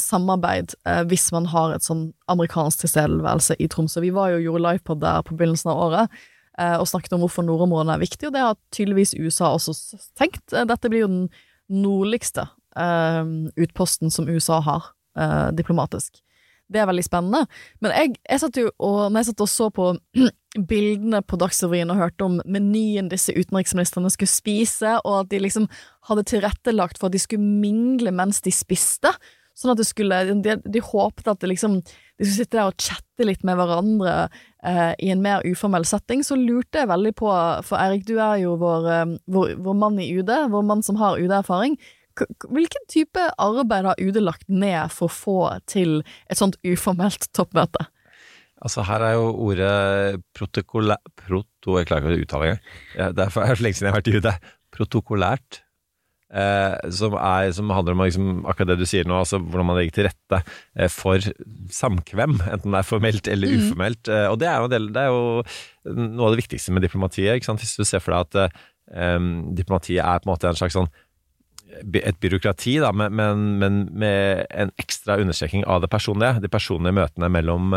[0.00, 4.02] samarbeid eh, hvis man har et sånn amerikansk tilstedeværelse i Tromsø.
[4.04, 6.16] Vi var jo og gjorde livepod der på begynnelsen av året
[6.58, 9.76] eh, og snakket om hvorfor nordområdene er viktig, og det har tydeligvis USA også
[10.18, 10.44] tenkt.
[10.52, 11.28] Eh, Dette blir jo den
[11.70, 12.48] nordligste
[12.78, 13.22] eh,
[13.60, 16.22] utposten som USA har eh, diplomatisk.
[16.70, 17.46] Det er veldig spennende.
[17.82, 19.88] Men jeg, jeg satt jo og, når jeg satt og så på
[20.70, 25.66] bildene på Dagsrevyen og hørte om menyen disse utenriksministrene skulle spise, og at de liksom
[26.10, 29.12] hadde tilrettelagt for at de skulle mingle mens de spiste,
[29.60, 31.80] sånn at det skulle De, de håpet at det liksom
[32.20, 34.14] de skulle sitte der og chatte litt med hverandre
[34.66, 37.30] eh, i en mer uformell setting, så lurte jeg veldig på,
[37.64, 41.00] for Eirik, du er jo vår, eh, vår, vår mann i UD, vår mann som
[41.00, 41.78] har UD-erfaring.
[42.20, 45.38] Hvilken type arbeid har UD lagt ned for å få
[45.70, 47.86] til et sånt uformelt toppmøte?
[48.60, 50.98] Altså Her er jo ordet protokolæ...
[51.16, 51.78] Proto...
[51.80, 53.14] Jeg klarer ikke å uttale engang.
[53.16, 54.50] Det er for lenge siden jeg har vært i UD.
[54.76, 55.62] Protokollært.
[56.30, 59.80] Eh, som, er, som handler om liksom, akkurat det du sier nå, altså hvordan man
[59.80, 60.38] legger til rette
[60.78, 61.24] eh, for
[61.74, 64.06] samkvem, enten det er formelt eller uformelt.
[64.06, 65.42] Eh, og det er, del, det er jo
[65.90, 67.42] noe av det viktigste med diplomatiet.
[67.42, 68.58] Hvis du ser for deg at
[68.94, 70.92] eh, diplomatiet er på en måte en slags sånn
[71.80, 76.42] et byråkrati, da, men, men, men med en ekstra understreking av det personlige.
[76.42, 77.76] De personlige møtene mellom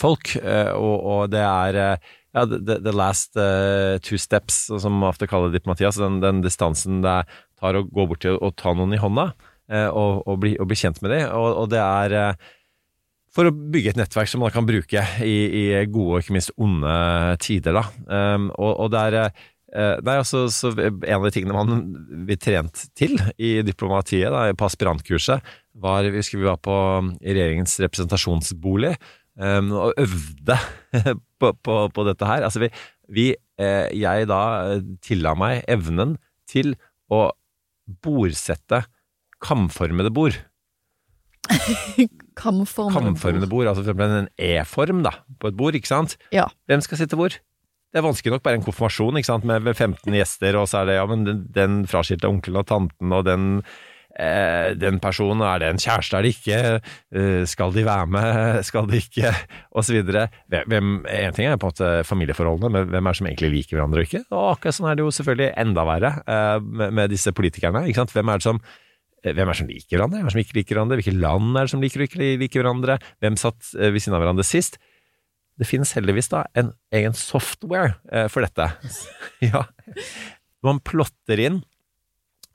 [0.00, 0.32] folk.
[0.40, 2.00] og, og det er
[2.32, 5.86] ja, the, the last uh, two steps, som man ofte kaller diplomati.
[5.88, 7.22] Altså den, den distansen det
[7.60, 10.70] tar å gå bort til å ta noen i hånda uh, og, og, bli, og
[10.70, 11.28] bli kjent med dem.
[11.36, 12.50] Og, og det er uh,
[13.32, 16.52] for å bygge et nettverk som man kan bruke i, i gode og ikke minst
[16.60, 16.92] onde
[17.44, 17.78] tider.
[17.78, 17.86] Da.
[18.34, 19.18] Um, og, det er
[19.72, 21.94] Nei, altså, så En av de tingene man
[22.28, 25.40] vi trent til i diplomatiet, da, på aspirantkurset,
[25.80, 26.74] var vi husker vi var på
[27.24, 28.92] regjeringens representasjonsbolig
[29.40, 30.58] um, og øvde
[31.40, 32.46] på, på, på dette her.
[32.46, 32.70] Altså, vi,
[33.12, 33.28] vi
[33.60, 34.42] eh, Jeg da
[34.72, 36.16] eh, tilla meg evnen
[36.50, 36.74] til
[37.12, 37.30] å
[38.04, 38.84] bordsette
[39.42, 40.38] kamformede bord.
[42.38, 46.14] Kamformede Kamformede bord, altså for eksempel en E-form da, på et bord, ikke sant?
[46.34, 46.46] Ja.
[46.70, 47.34] Hvem skal sitte hvor?
[47.92, 49.44] Det er vanskelig nok bare en konfirmasjon ikke sant?
[49.44, 53.12] med 15 gjester, og så er det ja, men den, den fraskilte onkelen og tanten
[53.12, 53.48] og den,
[54.18, 56.60] eh, den personen, er det en kjæreste, er det ikke?
[57.14, 59.32] Eh, skal de være med, skal de ikke?
[59.92, 60.28] Videre.
[60.52, 64.02] En ting er på en måte familieforholdene, men hvem er det som egentlig liker hverandre
[64.02, 64.22] og ikke?
[64.30, 67.84] Og akkurat sånn er det jo selvfølgelig enda verre eh, med, med disse politikerne.
[67.88, 68.14] ikke sant?
[68.16, 68.62] Hvem er det som
[69.22, 71.52] hvem er det som liker hverandre, hvem er det som ikke liker hverandre, hvilke land
[71.54, 74.46] er det som liker og ikke liker hverandre, hvem satt eh, ved siden av hverandre
[74.46, 74.80] sist?
[75.60, 78.66] Det finnes heldigvis da en egen software eh, for dette.
[79.52, 79.62] ja.
[80.66, 81.60] Man plotter inn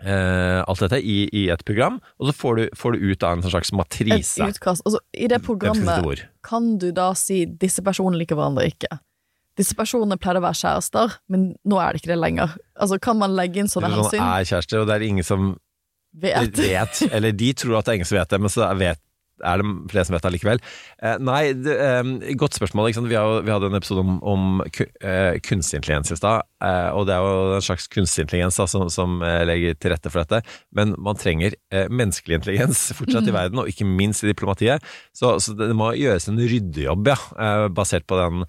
[0.03, 3.37] eh, alt dette i, i et program, og så får du, får du ut av
[3.37, 4.47] en slags slags Et matrise.
[4.47, 4.85] utkast.
[4.85, 8.99] Altså, I det programmet kan du da si 'disse personene liker hverandre ikke'.
[9.57, 12.57] disse personene pleide å være kjærester, men nå er det ikke det lenger.
[12.79, 14.19] Altså, kan man legge inn sånne hensyn?
[14.19, 14.37] sånn hensyn?
[14.37, 15.57] er kjærester, og det er ingen som
[16.13, 16.57] Vet.
[16.57, 18.99] vet, eller de tror at det er ingen som vet det, men så vet,
[19.45, 20.61] er det flere som vet det allikevel.
[21.03, 22.89] Eh, nei, det, eh, godt spørsmål.
[23.07, 27.07] Vi, har, vi hadde en episode om, om eh, kunstig intelligens i stad, eh, og
[27.09, 30.23] det er jo en slags kunstig intelligens da, som, som eh, legger til rette for
[30.23, 30.57] dette.
[30.75, 34.85] Men man trenger eh, menneskelig intelligens fortsatt i verden, og ikke minst i diplomatiet.
[35.15, 38.43] Så, så det må gjøres en ryddejobb, ja, basert på den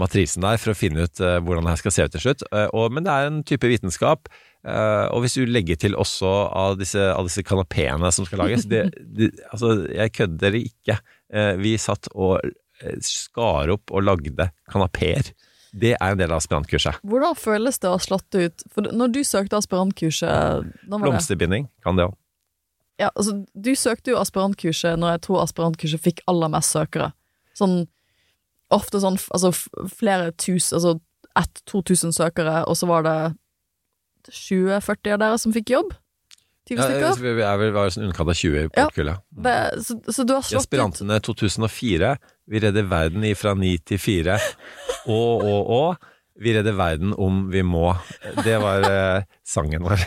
[0.00, 2.44] matrisen der, for å finne ut hvordan det her skal se ut til slutt.
[2.72, 4.30] Og, men det er en type vitenskap.
[4.66, 8.66] Eh, og hvis du legger til også av disse, av disse kanapeene som skal lages
[8.66, 10.98] det, det, Altså, jeg kødder ikke.
[11.26, 15.32] Uh, vi satt og eh, skar opp og lagde kanapeer.
[15.76, 17.02] Det er en del av aspirantkurset.
[17.06, 20.70] Hvordan føles det å ha slått ut For når du søkte aspirantkurset?
[20.88, 22.14] Blomsterbinding kan det òg.
[22.96, 27.10] Ja, altså, du søkte jo aspirantkurset når jeg tror aspirantkurset fikk aller mest søkere.
[27.58, 27.84] Sånn
[28.72, 29.52] ofte sånn altså
[29.92, 30.96] flere tusen, altså
[31.36, 33.18] 1000-2000 søkere, og så var det
[34.30, 35.94] 20-40 av dere som fikk jobb?
[36.66, 37.34] 20 Ja, stykker?
[37.36, 39.14] vi er vel var sånn underkant av 20 på Ja.
[39.30, 42.16] Det, så, så du har slått Aspirantene 2004,
[42.50, 44.38] vi redder verden fra 9 til 4.
[45.06, 46.12] Og, og, og,
[46.42, 47.94] vi redder verden om vi må.
[48.44, 50.02] Det var eh, sangen vår.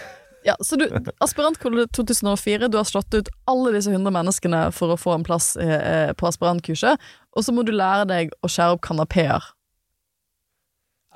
[0.45, 0.85] Ja, så du,
[1.23, 5.55] Aspirantkollet 2004, du har slått ut alle disse 100 menneskene for å få en plass
[5.59, 6.99] eh, på aspirantkurset,
[7.35, 9.49] og så må du lære deg å skjære opp kanapeer.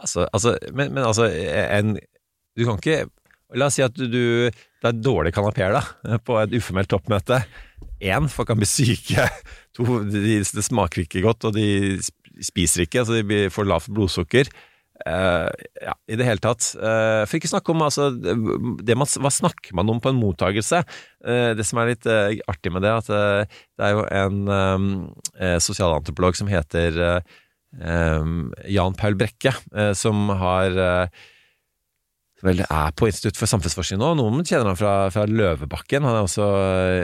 [0.04, 1.96] Altså, altså men, men altså, en
[2.58, 3.04] Du kan ikke
[3.54, 5.78] La oss si at du, du Det er dårlige kanapeer,
[6.26, 7.38] på et uformelt toppmøte.
[8.04, 9.28] Én, folk kan bli syke.
[9.78, 11.98] To, de, det smaker ikke godt, og de
[12.46, 14.52] spiser ikke, så de får lavt blodsukker.
[15.04, 15.50] Uh,
[15.82, 16.68] ja, i det hele tatt.
[16.78, 20.84] Uh, for ikke snakke om altså, man, Hva snakker man om på en mottagelse?
[21.26, 24.40] Uh, det som er litt eh, artig med det, at eh, det er jo en
[24.54, 24.88] um,
[25.40, 27.36] eh, sosialantropolog som heter eh,
[27.82, 30.78] um, Jan Paul Brekke, eh, som har
[32.44, 34.14] eh, vel er på Institutt for samfunnsforskning nå.
[34.20, 36.06] Noen kjenner han fra, fra Løvebakken.
[36.06, 36.48] Han er også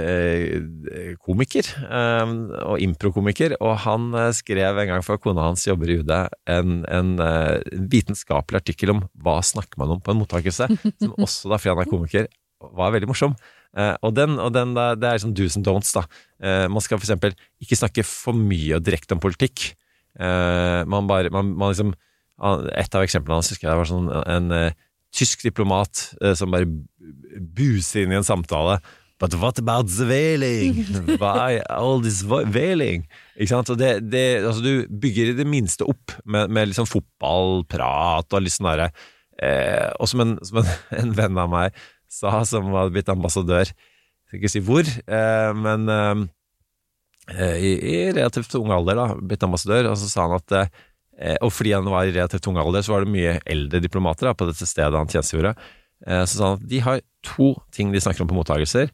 [0.06, 2.34] eh, komiker, eh,
[2.65, 3.56] og improkomiker.
[3.60, 7.78] Og han eh, skrev en gang for kona hans jobber i UD en, en eh,
[7.91, 10.69] vitenskapelig artikkel om hva snakker man om på en mottakelse,
[11.02, 12.30] som også da, fordi han er komiker,
[12.75, 13.38] var veldig morsom.
[13.78, 16.06] Eh, og den, og den da, det er sånn do's and don'ts, da.
[16.41, 19.71] Eh, man skal eksempel ikke snakke for mye og direkte om politikk.
[20.19, 21.95] Eh, man bare, man, man liksom
[22.39, 24.75] Et av eksemplene hans husker jeg var sånn en eh,
[25.15, 26.69] tysk diplomat eh, som bare
[27.56, 28.80] buser inn i en samtale.
[29.19, 30.86] But what about the whaling?
[31.19, 33.04] Why all this whaling?
[33.36, 33.72] Ikke sant?
[33.80, 38.56] Det, det, altså du bygger i det minste opp med, med liksom fotballprat og litt
[38.56, 38.88] sånn derre
[39.43, 41.76] eh, Og som, en, som en, en venn av meg
[42.08, 46.24] sa, som hadde blitt ambassadør Jeg skal ikke si hvor, eh, men eh,
[47.60, 50.72] i, i relativt ung alder, da, blitt ambassadør, og så sa han at eh,
[51.43, 54.34] og fordi han var i relativt ung alder, så var det mye eldre diplomater da,
[54.38, 55.55] på dette stedet han tjenestegjorde.
[56.08, 58.91] Eh, Så sa han at de har to ting de snakker om på mottagelser.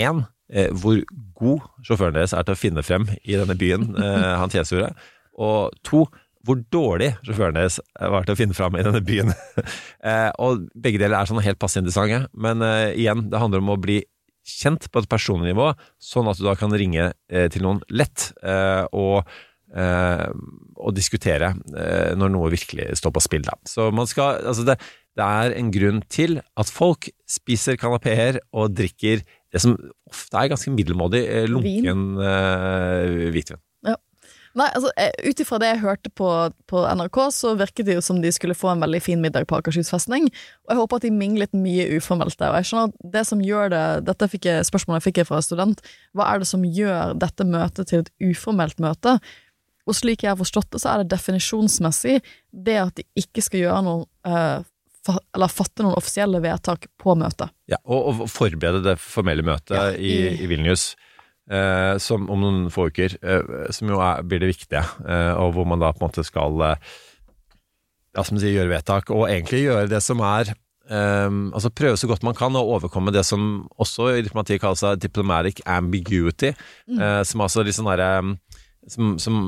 [0.00, 1.02] Én, eh, hvor
[1.36, 4.94] god sjåføren deres er til å finne frem i denne byen eh, han tjenestegjorde.
[5.40, 6.06] Og to,
[6.46, 9.34] hvor dårlig sjåføren deres var til å finne frem i denne byen.
[10.00, 13.74] Eh, Og begge deler er sånn helt passe interessante, men eh, igjen, det handler om
[13.74, 13.98] å bli
[14.48, 15.66] kjent på et personlig nivå,
[16.00, 19.28] sånn at du da kan ringe eh, til noen lett eh, og
[19.76, 20.26] eh,
[20.80, 23.46] og diskutere eh, når noe virkelig står på spill.
[23.46, 23.56] Da.
[23.68, 24.78] Så man skal, altså det,
[25.18, 29.74] det er en grunn til at folk spiser kanapeer og drikker det som
[30.06, 33.62] ofte er ganske middelmådig eh, lunken eh, hvitvin.
[34.58, 34.90] Nei, altså,
[35.30, 36.28] ut ifra det jeg hørte på,
[36.70, 39.60] på NRK, så virket det jo som de skulle få en veldig fin middag på
[39.60, 40.26] Akershus festning,
[40.66, 42.50] og jeg håper at de minglet mye uformelt der.
[42.50, 45.38] Og jeg skjønner at det som gjør det Dette fikk jeg, spørsmålet fikk jeg fra
[45.38, 45.84] en student.
[46.18, 49.20] Hva er det som gjør dette møtet til et uformelt møte?
[49.88, 52.18] Og slik jeg har forstått det, så er det definisjonsmessig
[52.52, 54.66] det at de ikke skal gjøre noe eh,
[55.34, 57.48] eller fatte noen offisielle vedtak på møtet.
[57.72, 60.90] Ja, og, og forberede det formelle møtet Ja, i, i- i Vilnius.
[61.50, 65.56] Eh, som om noen få uker, eh, som jo er, blir det viktige, eh, og
[65.56, 66.76] hvor man da på en måte skal eh,
[68.14, 72.06] ja, som sier, gjøre vedtak, og egentlig gjøre det som er eh, altså Prøve så
[72.10, 77.42] godt man kan å overkomme det som også i diplomatiet kalles diplomatic ambiguity, eh, som
[77.46, 78.12] altså litt sånn derre
[78.88, 79.42] som, som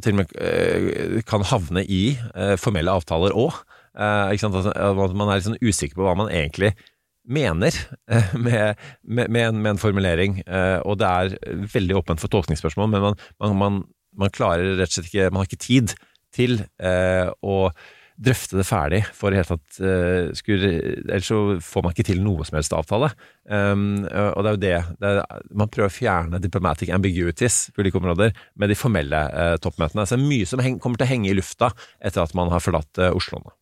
[0.00, 3.60] til og med eh, kan havne i eh, formelle avtaler òg.
[3.92, 4.56] Eh, sant?
[4.56, 6.72] At, man er litt sånn usikker på hva man egentlig
[7.22, 7.76] mener
[8.44, 10.40] med, med, med, en, formulering.
[10.88, 13.76] Og det er veldig åpent for tolkningsspørsmål, men man, man, man,
[14.18, 15.94] man klarer rett og slett ikke Man har ikke tid
[16.34, 17.56] til å
[18.22, 20.70] drøfte det ferdig for i hele tatt uh, skulle,
[21.02, 23.12] Ellers så får man ikke til noe som helst avtale.
[23.46, 27.82] Um, og det er jo det, det er, Man prøver å fjerne diplomatic ambiguities på
[27.82, 30.06] ulike områder med de formelle uh, toppmøtene.
[30.06, 32.52] Så det er mye som heng, kommer til å henge i lufta etter at man
[32.52, 33.56] har forlatt uh, Oslo nå.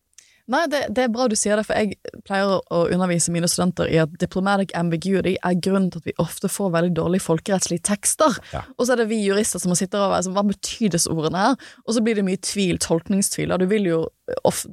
[0.51, 3.87] Nei, det, det, er bra du sier det, for jeg pleier å undervise mine studenter
[3.91, 8.35] i at diplomatic ambiguity er grunnen til at vi ofte får veldig dårlige folkerettslige tekster.
[8.51, 8.65] Ja.
[8.77, 11.45] Og så er det vi jurister som sitter sitte og altså, Hva betyr disse ordene
[11.45, 11.59] her?
[11.85, 13.51] Og så blir det mye tvil, tolkningstvil.
[13.51, 13.99] Og du vil jo,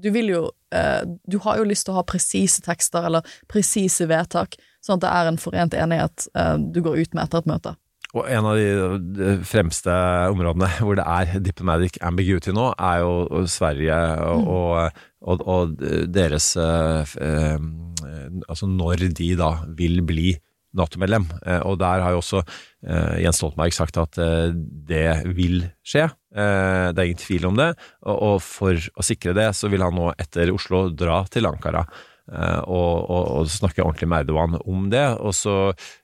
[0.02, 0.42] du, vil jo
[0.74, 5.06] eh, du har jo lyst til å ha presise tekster eller presise vedtak, sånn at
[5.06, 7.74] det er en forent enighet eh, du går ut med etter et møte.
[8.16, 9.92] Og en av de fremste
[10.32, 14.52] områdene hvor det er diplomatic ambiguity nå, er jo Sverige og, mm.
[14.54, 17.58] og, og, og deres eh, eh,
[18.48, 20.32] Altså når de da vil bli
[20.76, 21.24] Nato-medlem.
[21.48, 24.50] Eh, og der har jo også eh, Jens Stoltenberg sagt at eh,
[24.88, 26.04] det vil skje.
[26.08, 27.70] Eh, det er ingen tvil om det.
[28.04, 31.86] Og, og for å sikre det, så vil han nå etter Oslo dra til Ankara.
[32.28, 35.54] Eh, og, og, og, snakke ordentlig med Erdogan om det, og så,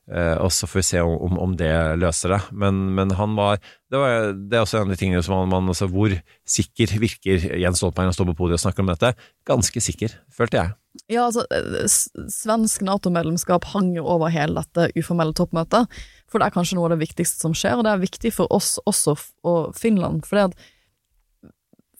[0.08, 2.38] eh, og så får vi se om, om, det løser det.
[2.56, 5.52] Men, men han var det, var det, er også en av de tingene som man,
[5.52, 6.14] man altså, Hvor
[6.48, 9.12] sikker virker Jens Stoltenberg han står på podiet og snakker om dette?
[9.46, 10.74] Ganske sikker, følte jeg.
[11.12, 11.84] Ja, altså, eh,
[12.32, 15.92] svensk Nato-medlemskap hang jo over hele dette uformelle toppmøtet.
[16.32, 18.48] For det er kanskje noe av det viktigste som skjer, og det er viktig for
[18.54, 20.24] oss også, og Finland.
[20.24, 20.70] For det at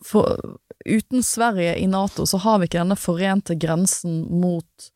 [0.05, 4.91] for, uten Sverige i Nato så har vi ikke denne forente grensen mot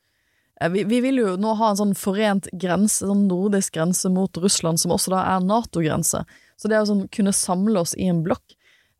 [0.61, 4.41] eh, vi, vi, vil jo nå ha en sånn forent grense, sånn nordisk grense mot
[4.43, 6.25] Russland, som også da er Nato-grense.
[6.59, 8.57] Så det å sånn kunne samle oss i en blokk,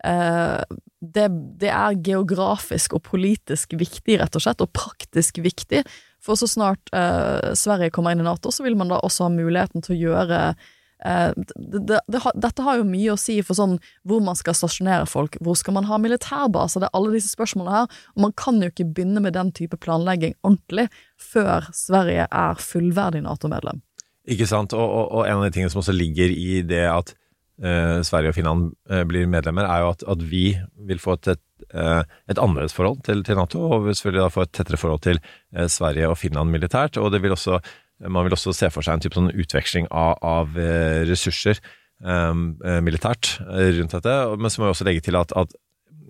[0.07, 0.61] eh,
[0.99, 1.29] det,
[1.61, 5.85] det, er geografisk og politisk viktig, rett og slett, og praktisk viktig.
[6.25, 9.35] For så snart eh, Sverige kommer inn i Nato, så vil man da også ha
[9.35, 10.43] muligheten til å gjøre
[10.99, 13.77] det, det, det, dette har jo mye å si for sånn
[14.09, 17.77] hvor man skal stasjonere folk, hvor skal man ha militærbaser, det er alle disse spørsmålene
[17.77, 20.89] her, og man kan jo ikke begynne med den type planlegging ordentlig
[21.23, 23.83] før Sverige er fullverdig Nato-medlem.
[24.29, 27.15] Ikke sant, og, og, og, en av de tingene som også ligger i det at
[27.63, 30.51] eh, Sverige og Finland eh, blir medlemmer, er jo at, at vi
[30.91, 31.45] vil få et, et,
[32.29, 35.23] et annerledes forhold til, til Nato, og selvfølgelig da få et tettere forhold til
[35.71, 37.63] Sverige og Finland militært, og det vil også
[38.07, 41.59] man vil også se for seg en type sånn utveksling av, av eh, ressurser
[41.99, 42.53] um,
[42.85, 44.15] militært rundt dette.
[44.39, 45.57] Men så må vi også legge til at, at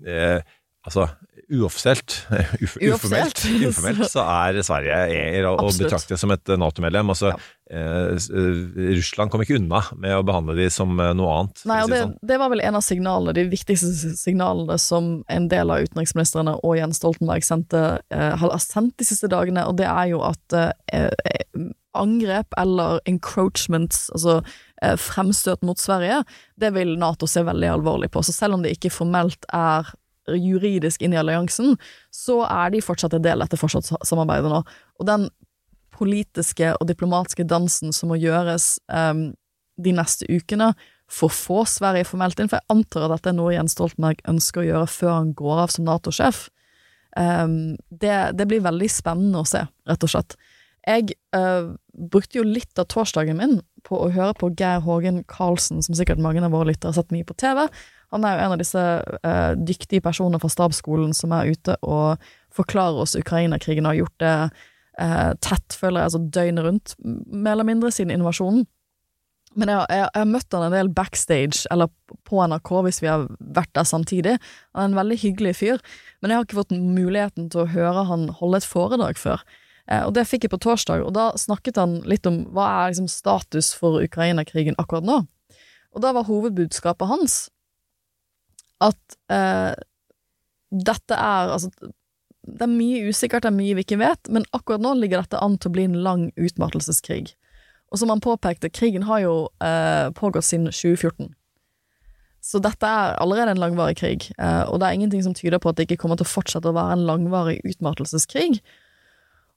[0.05, 0.41] eh,
[0.85, 1.09] altså
[1.49, 2.17] uoffisielt,
[2.65, 7.13] uf, uformelt, uformelt, så er Sverige er å, betrakte som et Nato-medlem.
[7.15, 7.39] Altså, ja.
[7.73, 8.29] eh,
[8.99, 11.65] Russland kom ikke unna med å behandle de som noe annet.
[11.71, 12.15] Nei, og det, sånn.
[12.31, 16.79] det, var vel en av signalene, de viktigste signalene som en del av utenriksministrene og
[16.79, 17.85] Jens Stoltenberg sendte,
[18.15, 21.11] eh, har sendt de siste dagene, og det er jo at eh,
[21.99, 24.41] angrep eller encroachments, altså
[24.83, 26.23] eh, fremstøt mot Sverige,
[26.61, 28.23] det vil Nato se veldig alvorlig på.
[28.23, 29.89] Så selv om det ikke formelt er
[30.37, 31.77] juridisk inn i alliansen,
[32.15, 34.63] så er de fortsatt en del av dette forsvarssamarbeidet nå.
[35.01, 35.29] Og den
[35.99, 39.31] politiske og diplomatiske dansen som må gjøres um,
[39.79, 40.73] de neste ukene
[41.09, 44.21] for å få Sverige formelt inn, for jeg antar at dette er noe Jens Stoltenberg
[44.29, 46.45] ønsker å gjøre før han går av som Nato-sjef,
[47.17, 50.37] um, det, det, blir veldig spennende å se, rett og slett.
[50.89, 55.83] Jeg uh, brukte jo litt av torsdagen min på å høre på Geir Hågen Karlsen,
[55.85, 57.67] som sikkert mange av våre lyttere har sett mye på TV.
[58.15, 62.25] Han er jo en av disse uh, dyktige personene fra stabsskolen som er ute og
[62.57, 67.55] forklarer oss Ukraina-krigen, og har gjort det uh, tett, føler jeg, altså døgnet rundt, mer
[67.55, 68.65] eller mindre, siden invasjonen.
[69.59, 71.93] Men jeg, jeg, har møtt han en del backstage, eller
[72.29, 74.37] på NRK hvis vi har vært der samtidig.
[74.77, 75.81] Han er en veldig hyggelig fyr,
[76.21, 79.45] men jeg har ikke fått muligheten til å høre han holde et foredrag før.
[79.91, 82.93] Eh, og det fikk jeg på torsdag, og da snakket han litt om hva er
[82.93, 85.23] liksom status for Ukraina-krigen akkurat nå.
[85.97, 87.39] Og da var hovedbudskapet hans
[88.85, 89.75] at eh,
[90.71, 91.73] dette er altså
[92.49, 95.41] det er mye usikkert, det er mye vi ikke vet, men akkurat nå ligger dette
[95.43, 97.35] an til å bli en lang utmattelseskrig.
[97.93, 101.35] Og som han påpekte, krigen har jo eh, pågått siden 2014.
[102.45, 105.73] Så dette er allerede en langvarig krig, eh, og det er ingenting som tyder på
[105.73, 108.61] at det ikke kommer til å fortsette å være en langvarig utmattelseskrig.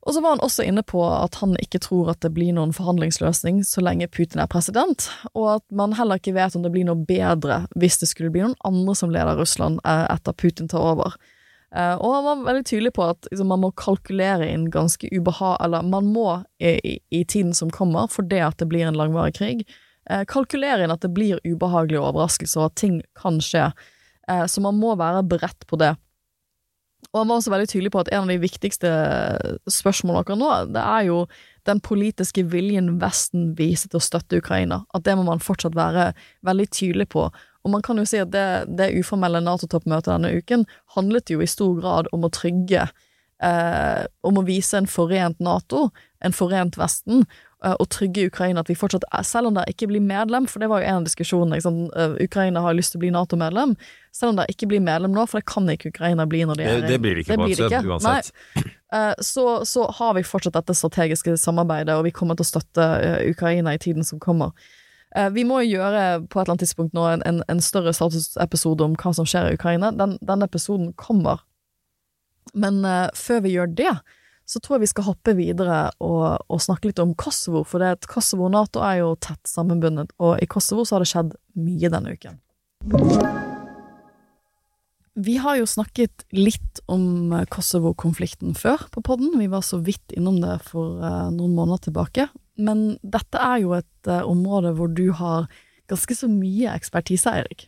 [0.01, 2.73] Og så var han også inne på at han ikke tror at det blir noen
[2.73, 6.87] forhandlingsløsning så lenge Putin er president, og at man heller ikke vet om det blir
[6.87, 10.87] noe bedre hvis det skulle bli noen andre som leder Russland eh, etter Putin tar
[10.95, 11.19] over.
[11.75, 15.59] Eh, og han var veldig tydelig på at liksom, man må kalkulere inn ganske ubehag...
[15.61, 19.38] Eller man må i, i, tiden som kommer, for det at det blir en langvarig
[19.38, 19.65] krig,
[20.09, 23.69] eh, kalkulere inn at det blir ubehagelige overraskelser, og at ting kan skje.
[24.47, 25.95] Så man må være beredt på det.
[27.12, 28.89] Og han var også veldig tydelig på at en av de viktigste
[29.68, 31.18] spørsmålene akkurat nå, det er jo
[31.68, 34.82] den politiske viljen Vesten viser til å støtte Ukraina.
[34.95, 36.12] At det må man fortsatt være
[36.47, 37.28] veldig tydelig på.
[37.62, 38.47] Og man kan jo si at det,
[38.80, 44.39] det uformelle Nato-toppmøtet denne uken handlet jo i stor grad om å trygge eh, Om
[44.41, 45.89] å vise en forent Nato,
[46.24, 47.28] en forent Vesten,
[47.78, 50.82] og trygge Ukraina at vi fortsatt selv om de ikke blir medlem, for det var
[50.82, 51.59] jo en av diskusjonene?
[51.62, 53.76] Eh, Ukraina har lyst til å bli Nato-medlem,
[54.12, 56.64] selv om de ikke blir medlem nå, for det kan ikke Ukraina bli når de
[56.66, 57.82] Det, er det blir det ikke, på en ikke.
[57.86, 58.32] uansett.
[58.91, 62.88] Eh, Så, så har vi fortsatt dette strategiske samarbeidet, og vi kommer til å støtte
[63.01, 64.51] eh, Ukraina i tiden som kommer.
[65.16, 68.82] Eh, Vi må gjøre på et eller annet tidspunkt nå en, en, en større statusepisode
[68.84, 69.91] om hva som skjer i Ukraina.
[69.91, 71.45] Den, den episoden kommer.
[72.53, 73.93] Men eh, før vi gjør det,
[74.52, 77.64] så tror jeg vi skal hoppe videre og, og snakke litt om Kosovo.
[77.68, 81.06] For det at Kosovo og Nato er jo tett sammenbundet, og i Kosovo så har
[81.06, 82.41] det skjedd mye denne uken.
[85.22, 89.36] Vi har jo snakket litt om Kosovo-konflikten før på podden.
[89.39, 92.28] Vi var så vidt innom det for eh, noen måneder tilbake.
[92.60, 95.47] Men dette er jo et eh, område hvor du har
[95.91, 97.68] ganske så mye ekspertise, Eirik.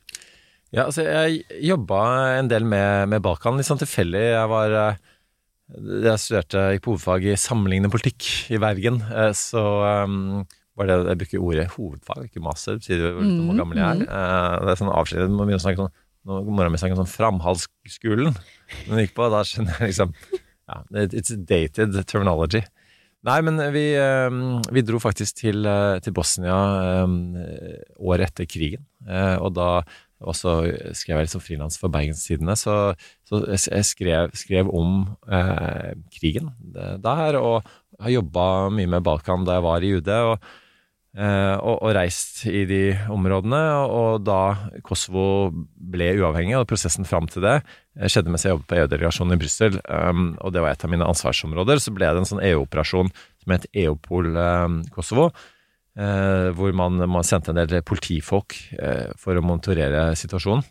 [0.74, 2.00] Ja, altså jeg jobba
[2.40, 4.24] en del med, med Balkan, litt sånn tilfeldig.
[4.34, 5.02] Jeg var eh,
[5.72, 9.64] Jeg studerte gikk på hovedfag i sammenlignende politikk i Bergen, eh, så
[10.03, 10.43] um,
[10.78, 13.80] var det Jeg bruker ordet hovedfag, ikke master, det sier jo litt om hvor gammel
[13.80, 14.03] jeg er.
[14.03, 15.93] Eh, Det er sånn avskjed, må begynne å snakke sånn
[16.24, 18.32] Nå mora mi snakker sånn Framhaldsskolen
[18.88, 20.14] hun gikk på, da skjønner jeg liksom
[20.70, 22.61] Ja, it's dated terminology.
[23.28, 26.55] Nei, men vi, um, vi dro faktisk til, eh, til Bosnia
[27.03, 27.36] um,
[27.99, 29.68] året etter krigen, uh, og da
[30.24, 30.55] og så
[30.95, 32.95] skrev jeg litt som frilans for Bergenstidene, så,
[33.28, 36.53] så jeg skrev, skrev om eh, krigen
[37.03, 37.63] der, og
[38.01, 40.49] har jobba mye med Balkan da jeg var i UD, og,
[41.17, 42.82] eh, og, og reist i de
[43.13, 43.61] områdene.
[43.84, 44.41] Og, og da
[44.86, 45.26] Kosovo
[45.76, 49.41] ble uavhengig, og prosessen fram til det eh, skjedde mens jeg jobbet på EU-delegasjonen i
[49.41, 53.11] Brussel, um, og det var et av mine ansvarsområder, så ble det en sånn EU-operasjon
[53.43, 55.32] som het EOPOL um, Kosovo.
[55.94, 60.66] Eh, hvor man, man sendte en del politifolk eh, for å monitorere situasjonen.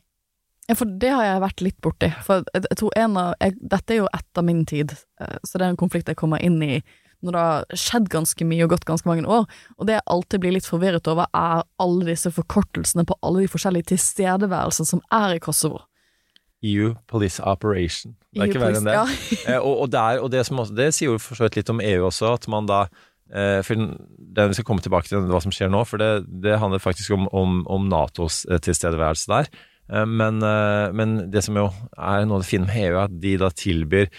[0.66, 2.08] Ja, for det har jeg vært litt borti.
[2.26, 5.66] For jeg, tror en av jeg, Dette er jo etter min tid, eh, så det
[5.66, 6.74] er en konflikt jeg kommer inn i
[7.22, 9.46] når det har skjedd ganske mye og gått ganske mange år.
[9.78, 13.52] Og det jeg alltid blir litt forvirret over, er alle disse forkortelsene på alle de
[13.52, 15.84] forskjellige tilstedeværelsene som er i Kosovo.
[16.66, 18.16] EU Police Operation.
[18.34, 18.96] Det er EU ikke verre enn det.
[18.96, 19.60] Ja.
[19.60, 21.70] Og, og, det, er, og det, som også, det sier jo for så vidt litt
[21.70, 22.84] om EU også, at man da
[23.32, 26.82] for den Vi skal komme tilbake til hva som skjer nå, for det, det handler
[26.82, 29.48] faktisk om, om, om Natos eh, tilstedeværelse der.
[29.92, 33.06] Eh, men, eh, men det som jo er noe av det fine med EU, er
[33.06, 34.12] at de da tilbyr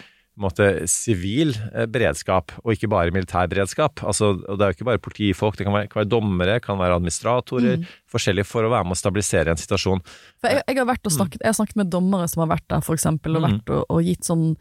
[0.43, 4.01] måte sivil eh, beredskap, og ikke bare militær beredskap.
[4.01, 6.79] Altså, og det er jo ikke bare politifolk, det kan være, kan være dommere, kan
[6.81, 10.01] være administratorer, forskjellig for å være med å stabilisere en situasjon.
[10.45, 13.37] Jeg, jeg har snakket, jeg har snakket med dommere som har vært der, for eksempel,
[13.37, 14.53] og, vært og, og gitt sånn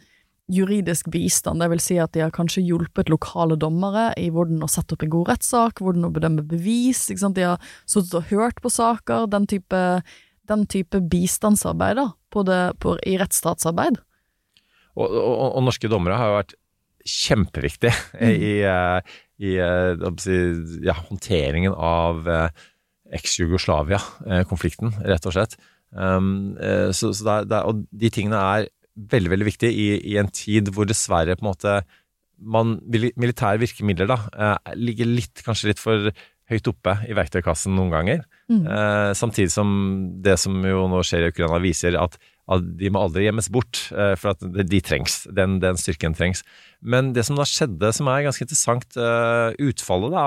[0.52, 1.62] juridisk bistand.
[1.62, 5.04] Det vil si at de har kanskje hjulpet lokale dommere i hvordan å sette opp
[5.06, 7.06] en god rettssak, hvordan å bedømme bevis.
[7.08, 9.28] De har sittet og hørt på saker.
[9.32, 9.82] Den type,
[10.50, 14.00] den type bistandsarbeid da, på det, på, i rettsstatsarbeid.
[14.92, 16.58] Og, og, og norske dommere har jo vært
[17.08, 17.94] kjempeviktige
[18.28, 20.04] i, eh, i eh,
[20.84, 22.66] ja, håndteringen av eh,
[23.16, 25.56] eks-Jugoslavia-konflikten, rett og slett.
[25.92, 29.70] Um, eh, så, så det er, det er, og de tingene er veldig veldig viktig
[29.72, 31.80] i, i en tid hvor dessverre på en måte
[32.42, 36.10] man, militære virkemidler da, eh, ligger litt, kanskje litt for
[36.50, 38.24] høyt oppe i verktøykassen noen ganger.
[38.50, 39.68] Eh, samtidig som
[40.24, 42.18] det som jo nå skjer i Ukraina viser at
[42.50, 45.22] de må aldri gjemmes bort, eh, for at de, trengs.
[45.30, 46.42] Den, den styrken trengs.
[46.82, 50.24] Men det som da skjedde, som er ganske interessant, eh, utfallet da,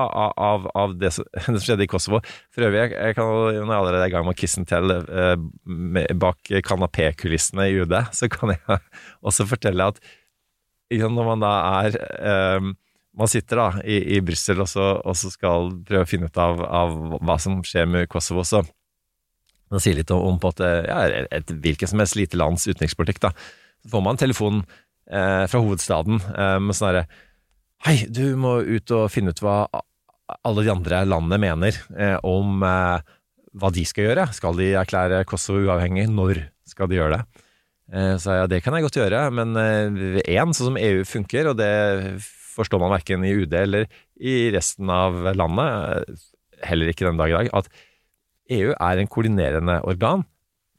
[0.47, 2.21] av, av, det, som, det som skjedde i Kosovo
[2.55, 4.69] For øvrig, jeg, jeg kan, når jeg allerede er i gang med å kiss and
[4.69, 5.35] tell eh,
[6.23, 8.79] bak kanapékulissene i UD, så kan jeg
[9.25, 10.01] også fortelle at
[10.95, 11.51] når man da
[11.81, 11.95] er
[13.17, 16.59] Man sitter da i, i Brussel og, og så skal prøve å finne ut av,
[16.61, 18.61] av hva som skjer med Kosovo, så
[19.73, 23.23] det sier litt om, på at ja, et, et hvilket som helst lite lands utenrikspolitikk.
[23.23, 23.31] da.
[23.83, 27.07] Så får man telefonen telefon eh, fra hovedstaden eh, med sånn herre
[27.85, 29.65] Hei, du må ut og finne ut hva
[30.47, 33.03] alle de andre landene mener eh, om eh,
[33.55, 34.23] hva de skal gjøre.
[34.33, 36.07] Skal de erklære Kosovo uavhengig?
[36.09, 37.43] Når skal de gjøre det?
[37.93, 39.53] Eh, Så ja, det kan jeg godt gjøre, men
[40.23, 41.69] én, sånn som EU funker, og det
[42.55, 46.25] forstår man verken i UD eller i resten av landet, eh,
[46.65, 47.69] heller ikke den dag i dag, at
[48.53, 50.25] EU er en koordinerende organ.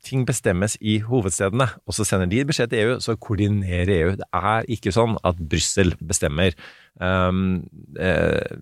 [0.06, 4.14] Ting bestemmes i hovedstedene, og så sender de beskjed til EU, så koordinerer EU.
[4.20, 6.54] Det er ikke sånn at Brussel bestemmer.
[7.00, 7.66] Um,
[7.98, 8.54] eh,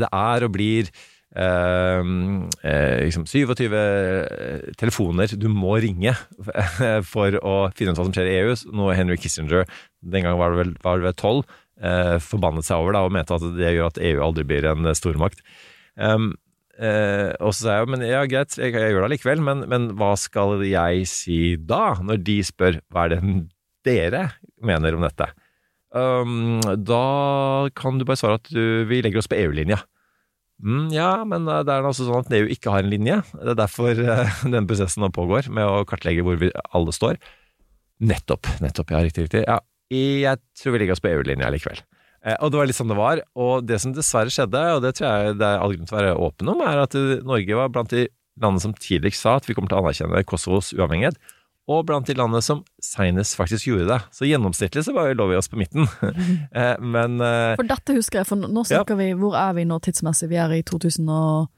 [0.00, 0.90] det er og blir
[1.34, 3.74] um, eh, liksom 27
[4.78, 6.14] telefoner du må ringe
[7.12, 8.54] for å finne ut hva som skjer i EU.
[8.76, 9.64] Noe Henry Kissinger,
[10.04, 11.44] den gang var det vel, var det vel 12,
[11.80, 14.92] eh, forbannet seg over da, og mente at det gjør at EU aldri blir en
[14.92, 15.40] stormakt.
[15.94, 16.34] Um,
[16.78, 19.88] eh, og så sa jeg men ja, greit, jeg, jeg gjør det allikevel, men, men
[19.98, 23.22] hva skal jeg si da, når de spør hva er det
[23.84, 24.26] dere
[24.64, 25.28] mener om dette?
[25.94, 29.78] Um, da kan du bare svare at du, vi legger oss på EU-linja.
[30.64, 33.20] Mm, ja, men eh, det er altså sånn at EU ikke har en linje.
[33.36, 37.20] Det er derfor uh, den prosessen nå pågår, med å kartlegge hvor vi alle står.
[38.04, 38.50] Nettopp.
[38.64, 39.44] nettopp, Ja, riktig, riktig.
[39.46, 39.60] Ja,
[39.94, 41.84] jeg tror vi legger oss på EU-linja likevel.
[42.24, 43.22] Eh, og det var litt sånn det var.
[43.36, 46.00] Og det som dessverre skjedde, og det tror jeg det er all grunn til å
[46.00, 48.08] være åpen om, er at Norge var blant de
[48.40, 51.20] landene som tidligst sa at vi kommer til å anerkjenne Kosovos uavhengighet
[51.70, 54.00] og blant de landene som seinest faktisk gjorde det.
[54.12, 55.88] Så gjennomsnittlig så var lå vi oss på midten.
[56.54, 58.98] Eh, men eh, For dette husker jeg, for nå snakker ja.
[59.00, 60.28] vi Hvor er vi nå tidsmessig?
[60.30, 61.56] Vi er i 2008,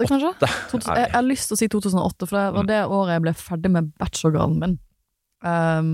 [0.00, 0.32] kanskje?
[0.72, 2.70] 2000, jeg, jeg, har lyst til å si 2008, for det var mm.
[2.70, 4.74] det året jeg ble ferdig med bachelorgraden min.
[5.46, 5.92] Um,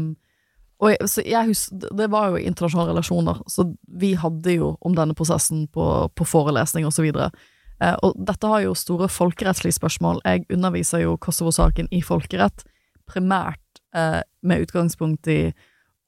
[0.83, 5.14] og jeg, jeg husker, Det var jo internasjonale relasjoner, så vi hadde jo om denne
[5.14, 5.87] prosessen på,
[6.18, 7.07] på forelesning og så.
[7.07, 10.20] Eh, og dette har jo store folkerettslige spørsmål.
[10.26, 12.66] Jeg underviser jo Kosovo-saken i folkerett,
[13.07, 15.53] primært eh, med utgangspunkt i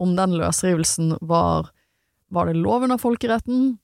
[0.03, 1.71] om den løsrivelsen var
[2.35, 3.79] Var det lov under folkeretten?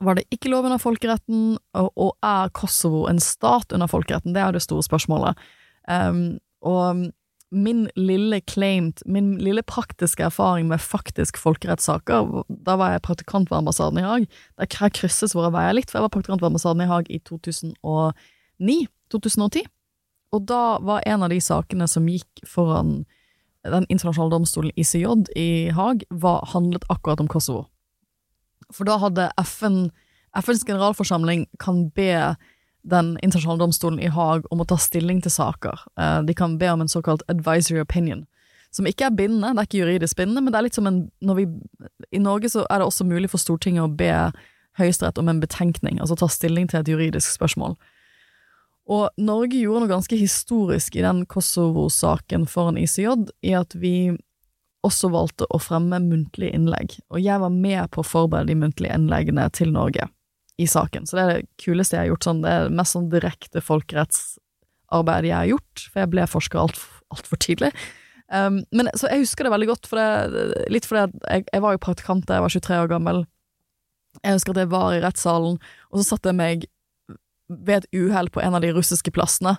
[0.00, 1.56] Var det ikke lov under folkeretten?
[1.74, 4.34] Og, og er Kosovo en stat under folkeretten?
[4.34, 5.34] Det er det store spørsmålet.
[5.90, 7.08] Um, og
[7.50, 13.58] min lille claimed, min lille praktiske erfaring med faktisk folkerettssaker Da var jeg praktikant ved
[13.58, 14.26] ambassaden i Haag.
[14.58, 19.62] Der krysses våre veier litt, for jeg var praktikant ved ambassaden i Haag i 2009-2010.
[20.32, 23.06] Og da var en av de sakene som gikk foran
[23.64, 27.64] den internasjonale domstolen ICJ i Haag, var, handlet akkurat om Kosovo.
[28.72, 29.90] For da hadde FN
[30.36, 32.36] FNs generalforsamling kan be
[32.82, 35.80] den internasjonale domstolen i Haag om å ta stilling til saker.
[36.00, 38.26] Eh, de kan be om en såkalt advisory opinion,
[38.70, 41.06] som ikke er bindende, det er ikke juridisk bindende, men det er litt som en
[41.36, 41.46] vi,
[42.12, 44.12] I Norge så er det også mulig for Stortinget å be
[44.78, 47.74] Høyesterett om en betenkning, altså ta stilling til et juridisk spørsmål.
[48.88, 54.14] Og Norge gjorde noe ganske historisk i den Kosovo-saken foran ICJ, i at vi
[54.86, 58.94] også valgte å fremme muntlige innlegg, og jeg var med på å forberede de muntlige
[58.94, 60.06] innleggene til Norge
[60.58, 61.06] i saken.
[61.06, 62.26] Så det er det kuleste jeg har gjort.
[62.26, 67.02] Sånn, det er mest sånn direkte folkerettsarbeid jeg har gjort, for jeg ble forsker altfor
[67.14, 67.72] alt, tidlig.
[68.28, 71.76] Um, men Så jeg husker det veldig godt, for det, litt fordi jeg, jeg var
[71.76, 73.22] jo praktikant da jeg var 23 år gammel.
[74.24, 75.56] Jeg husker at jeg var i rettssalen,
[75.88, 76.66] og så satte jeg meg
[77.48, 79.54] ved et uhell på en av de russiske plassene.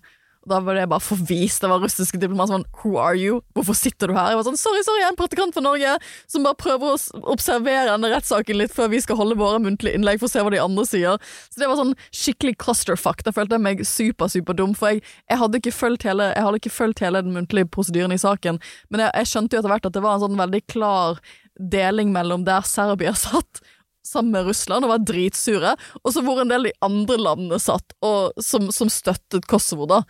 [0.48, 1.62] Da var det bare forvist.
[1.62, 3.42] Det var russiske diplomater sånn Who are you?
[3.58, 4.32] Hvorfor sitter du her?
[4.32, 5.98] Jeg var sånn Sorry, sorry, jeg er en praktikant for Norge
[6.32, 10.22] som bare prøver å observere denne rettssaken litt før vi skal holde våre muntlige innlegg
[10.22, 11.20] for å se hva de andre sier.
[11.52, 13.26] Så det var sånn skikkelig clusterfuck.
[13.28, 15.76] Da følte jeg meg super, super dum, for jeg, jeg, hadde ikke
[16.08, 19.56] hele, jeg hadde ikke fulgt hele den muntlige prosedyren i saken, men jeg, jeg skjønte
[19.56, 21.20] jo etter hvert at det var en sånn veldig klar
[21.60, 23.62] deling mellom der Serbia satt
[24.10, 27.62] sammen med Russland og var dritsure, og så hvor en del av de andre landene
[27.62, 30.04] satt og, som, som støttet Kosovo, da.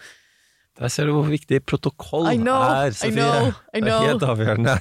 [0.79, 3.11] Der ser du hvor viktig protokoll know, er, Sofie.
[3.11, 3.89] I know, I know.
[3.89, 4.75] Det er helt avgjørende.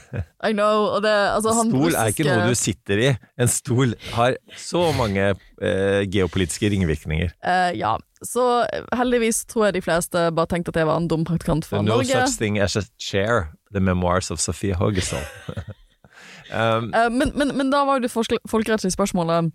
[0.47, 2.03] I know, det, altså, en stol russiske...
[2.05, 3.09] er ikke noe du sitter i.
[3.43, 7.35] En stol har så mange eh, geopolitiske ringvirkninger.
[7.43, 8.47] Eh, ja, så
[8.95, 11.97] heldigvis tror jeg de fleste bare tenkte at jeg var en dum praktikant for no
[11.97, 12.15] Norge.
[12.15, 13.51] No such thing as a chair.
[13.75, 15.27] The memoirs of Sofie Hogesson.
[16.53, 19.53] um, uh, men, men, men, da var jo det folkerettslige spørsmålet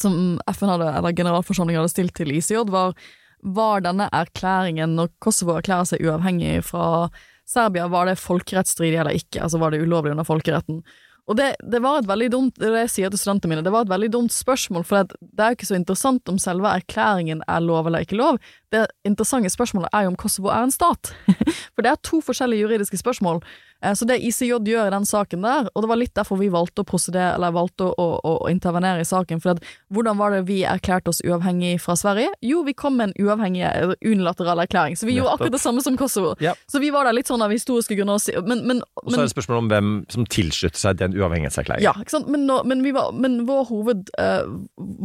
[0.00, 2.96] som FN hadde, eller generalforsamlingen hadde stilt til ICJ, var
[3.44, 7.10] var denne erklæringen, når Kosovo erklærer seg uavhengig fra
[7.48, 9.42] Serbia, var det folkerettsstridig eller ikke?
[9.44, 10.80] Altså var det ulovlig under folkeretten?
[11.24, 13.86] Og det, det, var et veldig dumt det, jeg sier til studentene mine, det var
[13.86, 17.64] et veldig dumt spørsmål, for det er jo ikke så interessant om selve erklæringen er
[17.64, 18.40] lov eller ikke lov.
[18.72, 21.14] Det interessante spørsmålet er jo om Kosovo er en stat.
[21.74, 23.40] for det er to forskjellige juridiske spørsmål.
[23.84, 26.50] Eh, så det ICJ gjør i den saken der, og det var litt derfor vi
[26.52, 29.62] valgte å prosedere, eller valgte å, å, å intervenere i saken, for at,
[29.94, 32.32] hvordan var det vi erklærte oss uavhengig fra Sverige?
[32.44, 33.64] Jo, vi kom med en uavhengig,
[34.04, 36.34] unilateral erklæring, så vi gjorde akkurat det samme som Kosovo.
[36.42, 36.54] Ja.
[36.70, 39.34] Så vi var der litt sånn av historiske grunner, men, men, Og så er det
[39.34, 41.86] spørsmål om hvem som tilslutter seg den uavhengighetserklæringen.
[41.86, 44.46] Ja, ikke sant, men, nå, men, var, men vår hoved, uh,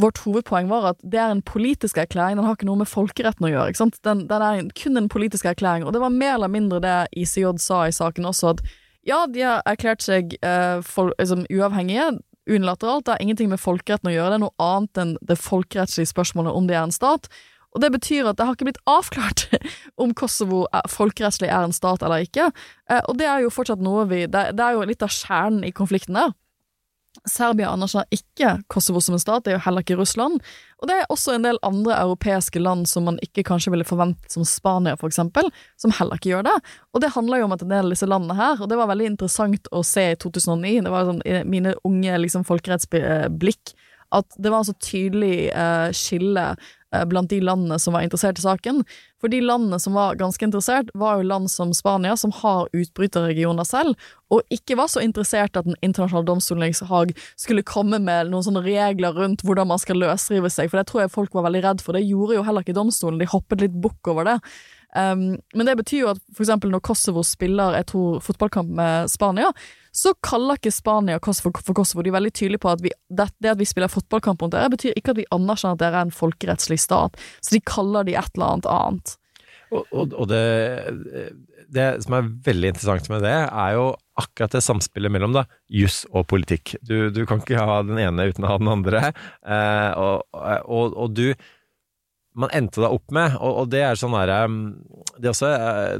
[0.00, 3.48] vårt hovedpoeng var at det er en politisk erklæring, den har ikke noe med folkeretten
[3.48, 4.00] å gjøre, ikke sant.
[4.06, 7.58] Den, den er kun en politisk erklæring, og det var mer eller mindre det ICJ
[7.60, 8.69] sa i saken også, at
[9.06, 12.18] ja, de har erklært seg uh, for, liksom, uavhengige,
[12.50, 13.06] unilateralt.
[13.06, 16.56] Det har ingenting med folkeretten å gjøre, det er noe annet enn det folkerettslige spørsmålet
[16.56, 17.30] om de er en stat.
[17.70, 19.46] Og det betyr at det har ikke blitt avklart
[20.02, 22.50] om Kosovo er, folkerettslig er en stat eller ikke.
[22.90, 25.64] Uh, og det er jo fortsatt noe vi det, det er jo litt av kjernen
[25.68, 26.34] i konflikten der.
[27.26, 30.38] Serbia anerkjenner ikke Kosovo som en stat, det er jo heller ikke Russland.
[30.80, 34.32] Og det er også en del andre europeiske land som man ikke kanskje ville forventet,
[34.32, 35.50] som Spania for eksempel,
[35.80, 36.56] som heller ikke gjør det.
[36.94, 38.88] Og det handler jo om at en del av disse landene her, og det var
[38.90, 43.74] veldig interessant å se i 2009, det var sånn, i mine unge liksom, folkerettsblikk,
[44.16, 46.46] at det var så tydelig eh, skille
[47.06, 48.82] blant de landene som var interessert i saken.
[49.20, 53.68] For de landene som var ganske interessert, var jo land som Spania, som har utbryterregioner
[53.68, 53.94] selv,
[54.30, 56.74] og ikke var så interessert at Den internasjonale domstolen
[57.36, 61.04] skulle komme med noen sånne regler rundt hvordan man skal løsrive seg, for det tror
[61.04, 61.94] jeg folk var veldig redd for.
[61.94, 64.38] Det gjorde jo heller ikke domstolen, de hoppet litt bukk over det.
[64.96, 69.52] Um, men det betyr jo at eksempel når Kosovo spiller jeg tror, fotballkamp med Spania,
[69.94, 72.02] så kaller ikke Spania Kosovo for Kosovo.
[72.02, 74.72] De er veldig tydelige på at vi, det, det, at vi spiller fotballkamp mot dere,
[74.72, 77.18] betyr ikke at vi anerkjenner at dere er en folkerettslig stat.
[77.42, 79.16] Så de kaller de et eller annet annet.
[79.70, 80.42] Og, og, og det,
[81.70, 86.02] det, som er veldig interessant med det, er jo akkurat det samspillet mellom da, juss
[86.10, 86.74] og politikk.
[86.82, 89.12] Du, du, kan ikke ha den ene uten å ha den andre.
[89.46, 91.30] Eh, og, og du
[92.38, 94.60] man endte da opp med, og, og det er sånn derre um,
[95.18, 95.98] Det også er,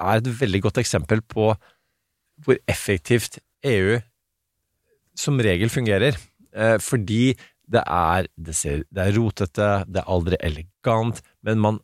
[0.00, 1.52] er et veldig godt eksempel på
[2.42, 3.38] hvor effektivt
[3.68, 3.98] EU
[5.18, 6.16] som regel fungerer.
[6.56, 7.34] Eh, fordi
[7.72, 11.78] det er, det, ser, det er rotete, det er aldri elegant, men man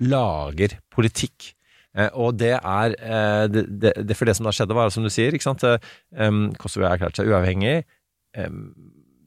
[0.00, 1.52] lager politikk.
[1.96, 5.12] Eh, og det er eh, det, det, For det som da skjedde, var som du
[5.12, 7.84] sier, ikke sant um, Kosovo har erklært seg uavhengig.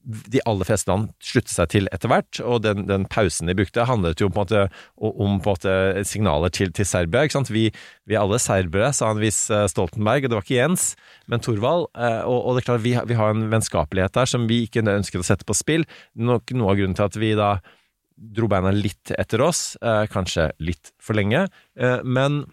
[0.02, 3.86] De aller fleste land sluttet seg til etter hvert, og den, den, pausen de brukte,
[3.86, 4.62] handlet jo på en måte
[4.98, 7.26] om på en måte signaler til, til Serbia.
[7.26, 7.52] ikke sant?
[7.54, 7.68] Vi,
[8.10, 10.88] vi, er alle serbere, sa han viss eh, Stoltenberg, og det var ikke Jens,
[11.30, 11.90] men Thorvald.
[11.94, 14.86] Eh, og, og, det er klart, vi, vi, har en vennskapelighet der som vi ikke
[14.90, 15.86] ønsket å sette på spill.
[16.18, 17.52] Nok noe av grunnen til at vi da
[18.38, 21.48] dro beina litt etter oss, eh, kanskje litt for lenge,
[22.04, 22.44] men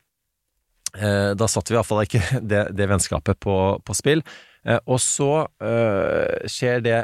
[0.89, 2.21] da satte vi iallfall ikke
[2.51, 4.23] det, det vennskapet på, på spill.
[4.89, 5.45] Og så
[6.49, 7.03] skjer det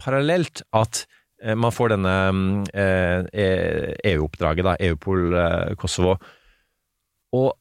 [0.00, 1.04] parallelt at
[1.42, 2.14] eh, man får denne
[2.74, 6.16] EU-oppdraget, eh, e da, EU-Pol eh, Kosovo.
[7.36, 7.52] Og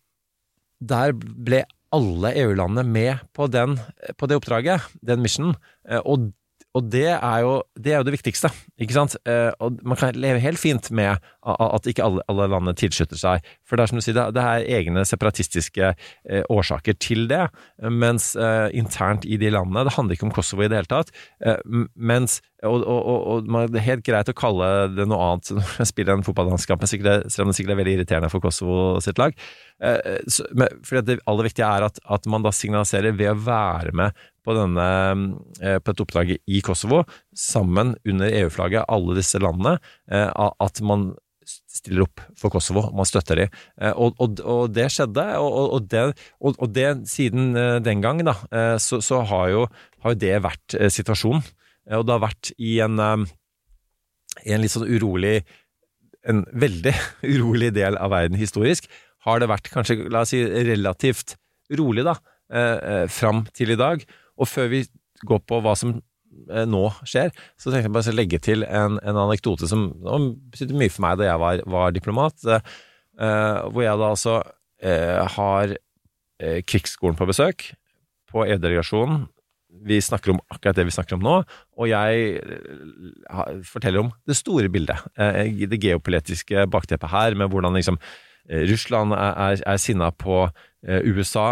[0.80, 1.64] der ble
[1.96, 3.78] alle EU-landene med på, den,
[4.20, 5.56] på det oppdraget, den missionen.
[6.04, 6.32] Og
[6.76, 8.50] og det er, jo, det er jo det viktigste,
[8.84, 9.16] ikke sant?
[9.30, 13.46] Eh, og man kan leve helt fint med at ikke alle, alle landene tilslutter seg.
[13.64, 17.46] For det er som du sier, det er egne separatistiske eh, årsaker til det.
[17.80, 21.14] Mens eh, internt i de landene Det handler ikke om Kosovo i det hele tatt.
[21.96, 25.72] mens og, og, og, og, det er helt greit å kalle det noe annet når
[25.80, 29.36] man spiller en fotballandskamp, selv om det sikkert er veldig irriterende for Kosovo sitt lag.
[29.76, 34.16] For det aller viktige er at, at man da signaliserer ved å være med
[34.46, 34.88] på, denne,
[35.62, 37.04] eh, på et oppdraget i Kosovo,
[37.36, 39.78] sammen under EU-flagget, alle disse landene,
[40.12, 41.14] eh, at man
[41.46, 43.46] stiller opp for Kosovo, man støtter.
[43.46, 46.06] Eh, og, og, og, det skjedde, og, det,
[46.42, 47.54] og, det, siden
[47.86, 48.38] den gang, da,
[48.82, 49.68] så, så har, jo,
[50.06, 51.46] har, jo, det vært situasjonen.
[51.96, 52.98] Og det har vært i en,
[54.42, 55.44] i en litt sånn urolig
[56.26, 56.90] En veldig
[57.36, 58.88] urolig del av verden historisk,
[59.26, 61.36] har det vært kanskje, la oss si, relativt
[61.78, 62.14] rolig, da,
[63.10, 64.04] fram til i dag.
[64.38, 64.84] Og før vi
[65.24, 69.00] går på hva som eh, nå skjer, så tenkte jeg bare å legge til en,
[69.02, 69.88] en anekdote som
[70.52, 72.44] betydde mye for meg da jeg var, var diplomat.
[72.46, 74.36] Eh, hvor jeg da altså
[74.84, 77.72] eh, har eh, krigsskolen på besøk
[78.32, 79.26] på EU-delegasjonen.
[79.86, 81.40] Vi snakker om akkurat det vi snakker om nå,
[81.78, 85.04] og jeg eh, forteller om det store bildet.
[85.20, 88.00] Eh, det geopolitiske bakteppet her, med hvordan liksom
[88.46, 90.44] Russland er, er, er sinna på
[90.86, 91.48] USA,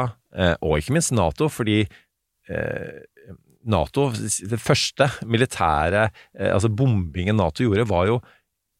[0.61, 1.79] og ikke minst Nato, fordi
[2.51, 3.01] Eh,
[3.63, 8.17] Nato, det første militære eh, altså bombingen Nato gjorde, var jo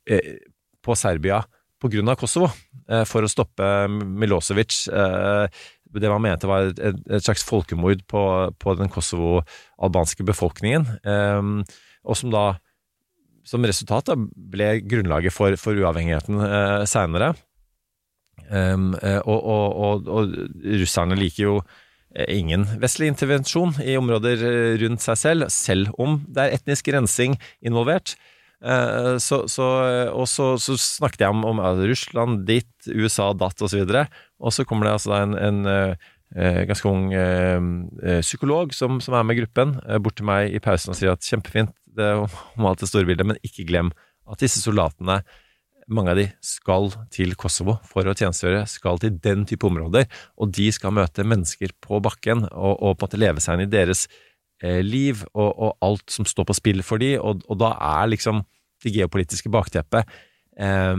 [0.09, 0.41] eh,
[0.84, 1.43] på Serbia
[1.84, 2.47] av Kosovo,
[3.03, 4.86] for å stoppe Milosevic.
[4.88, 8.22] Det man mente var et, slags folkemord på,
[8.55, 12.45] på den kosovo-albanske befolkningen, og som da
[13.43, 17.34] som resultat da, ble grunnlaget for, for uavhengigheten eh, seinere.
[18.50, 18.91] Um,
[19.24, 20.34] og, og, og, og,
[20.82, 21.56] russerne liker jo
[22.14, 26.91] Eh, ingen vestlig intervensjon i områder eh, rundt seg selv, selv om det er etnisk
[26.94, 28.18] rensing involvert.
[29.20, 29.66] Så, så,
[30.16, 33.82] og så, så, snakket jeg om, om Russland ditt, USA datt osv.
[33.84, 35.58] Og, så kommer det altså en, en,
[36.70, 37.10] ganske ung
[38.24, 41.76] psykolog som, som, er med gruppen, bort til meg i pausen og sier at kjempefint
[41.91, 43.91] det om alt det store bildet, men ikke glem
[44.32, 45.20] at disse soldatene
[45.88, 50.08] mange av de skal til Kosovo for å tjenestegjøre, skal til den type områder,
[50.40, 53.68] og de skal møte mennesker på bakken og, og på en måte leve seg inn
[53.68, 54.06] i deres
[54.64, 58.14] eh, liv og, og, alt som står på spill for de, og, og da er
[58.14, 58.44] liksom
[58.84, 60.10] det geopolitiske bakteppet
[60.60, 60.95] eh,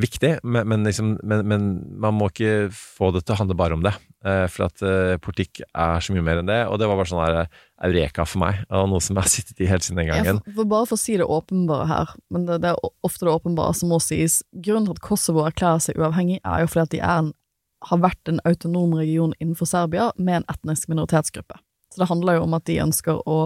[0.00, 1.68] viktig, men, men, liksom, men, men,
[2.00, 3.92] man må ikke få det til å handle bare om det.
[4.26, 7.10] Eh, for at eh, politikk er så mye mer enn det, og det var bare
[7.10, 10.02] sånn her eh, eureka for meg, og noe som jeg har sittet i helt siden
[10.02, 10.40] den gangen.
[10.42, 13.34] Ja, for, bare for å si det åpenbare her, men det, det, er ofte det
[13.36, 14.40] åpenbare som må sies.
[14.56, 17.32] Grunnen til at Kosovo erklærer seg uavhengig, er jo fordi at de en,
[17.86, 21.60] har vært en autonom region innenfor Serbia med en etnisk minoritetsgruppe.
[21.92, 23.40] Så det handler jo om at de ønsker å,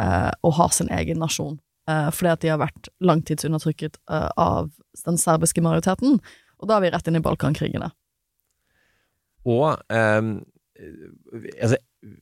[0.00, 1.58] eh, å ha sin egen nasjon.
[1.88, 4.70] Eh, fordi at de har vært langtidsundertrykket eh, av
[5.06, 6.20] den serbiske majoriteten.
[6.58, 7.90] Og da er vi rett inn i Balkankrigene.
[9.48, 10.32] Og um,
[11.62, 11.78] altså,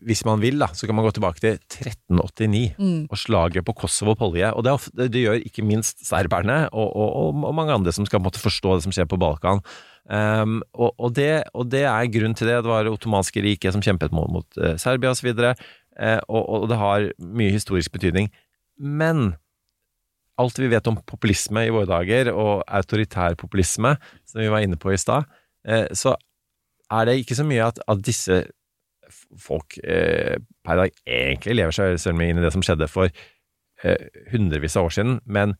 [0.09, 3.09] hvis man vil, da, så kan man gå tilbake til 1389 Mm.
[3.11, 4.53] og slaget på Kosovo og Polje.
[4.53, 8.23] Og det, ofte, det gjør ikke minst serberne og, og, og mange andre som skal
[8.25, 9.61] måtte forstå det som skjer på Balkan.
[10.07, 12.61] Um, og, og, det, og det er grunn til det.
[12.63, 15.33] Det var det ottomanske riket som kjempet mot, mot eh, Serbia osv.
[15.35, 18.31] Uh, og, og det har mye historisk betydning.
[18.79, 19.35] Men
[20.41, 23.95] alt vi vet om populisme i våre dager, og autoritær populisme,
[24.29, 25.29] som vi var inne på i stad,
[25.69, 26.17] eh, så
[26.93, 28.45] er det ikke så mye at, at disse
[29.41, 34.07] folk eh, per dag egentlig lever seg selv inn i det som skjedde for eh,
[34.33, 35.57] hundrevis av år siden, men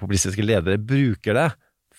[0.00, 1.48] populistiske ledere bruker det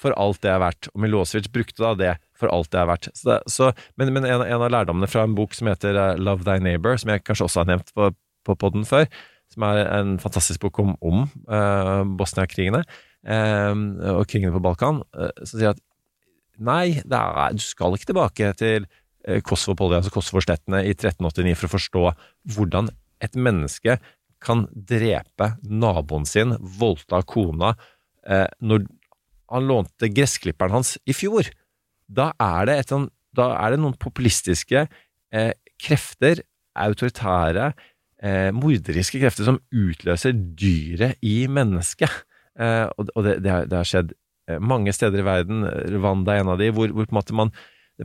[0.01, 0.89] for alt det er verdt.
[0.93, 3.11] Og Milosevic brukte da det for alt det er verdt.
[3.17, 6.17] Så det, så, men men en, en av lærdommene fra en bok som heter eh,
[6.21, 8.11] Love Thy Neighbor, som jeg kanskje også har nevnt på,
[8.47, 9.05] på podden før,
[9.51, 13.73] som er en fantastisk bok om, om eh, Bosnia-krigene eh,
[14.15, 15.81] og krigene på Balkan, eh, som sier at
[16.61, 18.87] nei, er, du skal ikke tilbake til
[19.27, 22.03] eh, Kosovo-Polja, altså Kosovo-slettene i 1389 for å forstå
[22.55, 22.91] hvordan
[23.21, 23.99] et menneske
[24.41, 27.75] kan drepe naboen sin, voldta kona,
[28.25, 28.87] eh, når
[29.51, 31.49] han lånte gressklipperen hans i fjor.
[32.09, 36.41] Da er det, et, sånn- da er det noen populistiske eh, krefter,
[36.81, 37.71] autoritære,
[38.23, 42.23] eh, morderiske krefter, som utløser dyret i mennesket.
[42.59, 44.15] Eh, og og det, det, har, det har skjedd
[44.49, 45.67] eh, mange steder i verden,
[45.97, 47.53] Rwanda er en av de, hvor, hvor på en måte man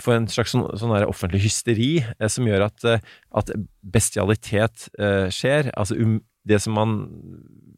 [0.03, 3.05] får en slags sånn, sånn der offentlig hysteri eh, som gjør at, eh,
[3.39, 5.73] at bestialitet eh, skjer.
[5.77, 6.97] Altså um, det som man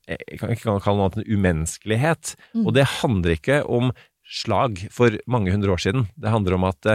[0.08, 2.34] eh, kan ikke kalle noe annet enn umenneskelighet.
[2.64, 3.92] Og det handler ikke om
[4.28, 6.08] slag for mange hundre år siden.
[6.20, 6.90] Det handler om at,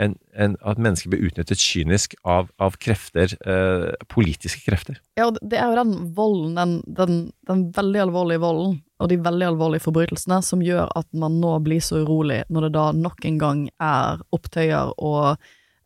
[0.00, 4.98] en, en, at mennesker blir utnyttet kynisk av, av krefter, eh, politiske krefter.
[5.18, 7.18] Ja, og det er jo den volden, den, den,
[7.48, 11.82] den veldig alvorlige volden, og de veldig alvorlige forbrytelsene, som gjør at man nå blir
[11.84, 15.36] så urolig når det da nok en gang er opptøyer og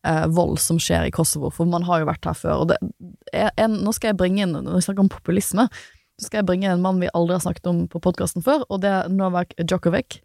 [0.07, 2.65] eh, vold som skjer i Kosovo, for man har jo vært her før.
[2.65, 2.81] Og det
[3.35, 5.69] er en, nå skal jeg bringe inn, når vi snakker om populisme,
[6.19, 8.81] så skal jeg bringe en mann vi aldri har snakket om på podkasten før, og
[8.83, 10.19] det er Novak Djokovic.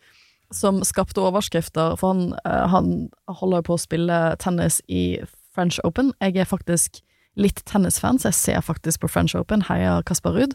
[0.54, 5.18] Som skapte overskrifter, for han, eh, han holder jo på å spille tennis i
[5.54, 6.12] French Open.
[6.22, 7.00] Jeg er faktisk
[7.34, 9.64] litt tennisfan, så jeg ser faktisk på French Open.
[9.66, 10.54] Heier Kasper Ruud.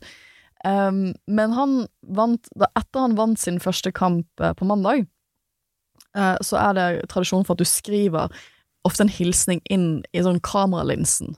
[0.65, 5.05] Um, men han vant da Etter han vant sin første kamp eh, på mandag,
[6.17, 8.33] uh, så er det tradisjon for at du skriver
[8.87, 11.37] ofte en hilsning inn i sånn kameralinsen.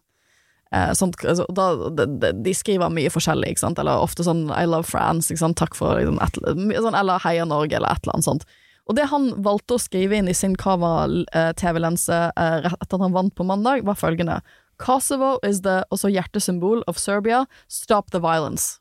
[0.72, 4.88] Eh, sånt, altså, da, de, skriver mye forskjellig, ikke sant, eller ofte sånn I love
[4.88, 6.40] France, ikke sant, takk for liksom, et,
[6.80, 8.48] sånn, eller Heia Norge, eller et eller annet sånt.
[8.90, 13.16] Og det han valgte å skrive inn i sin Kava-tv-lense eh, rett etter at han
[13.16, 14.40] vant på mandag, var følgende
[14.82, 17.46] Kosovo is the også hjertesymbol of Serbia.
[17.68, 18.80] Stop the violence.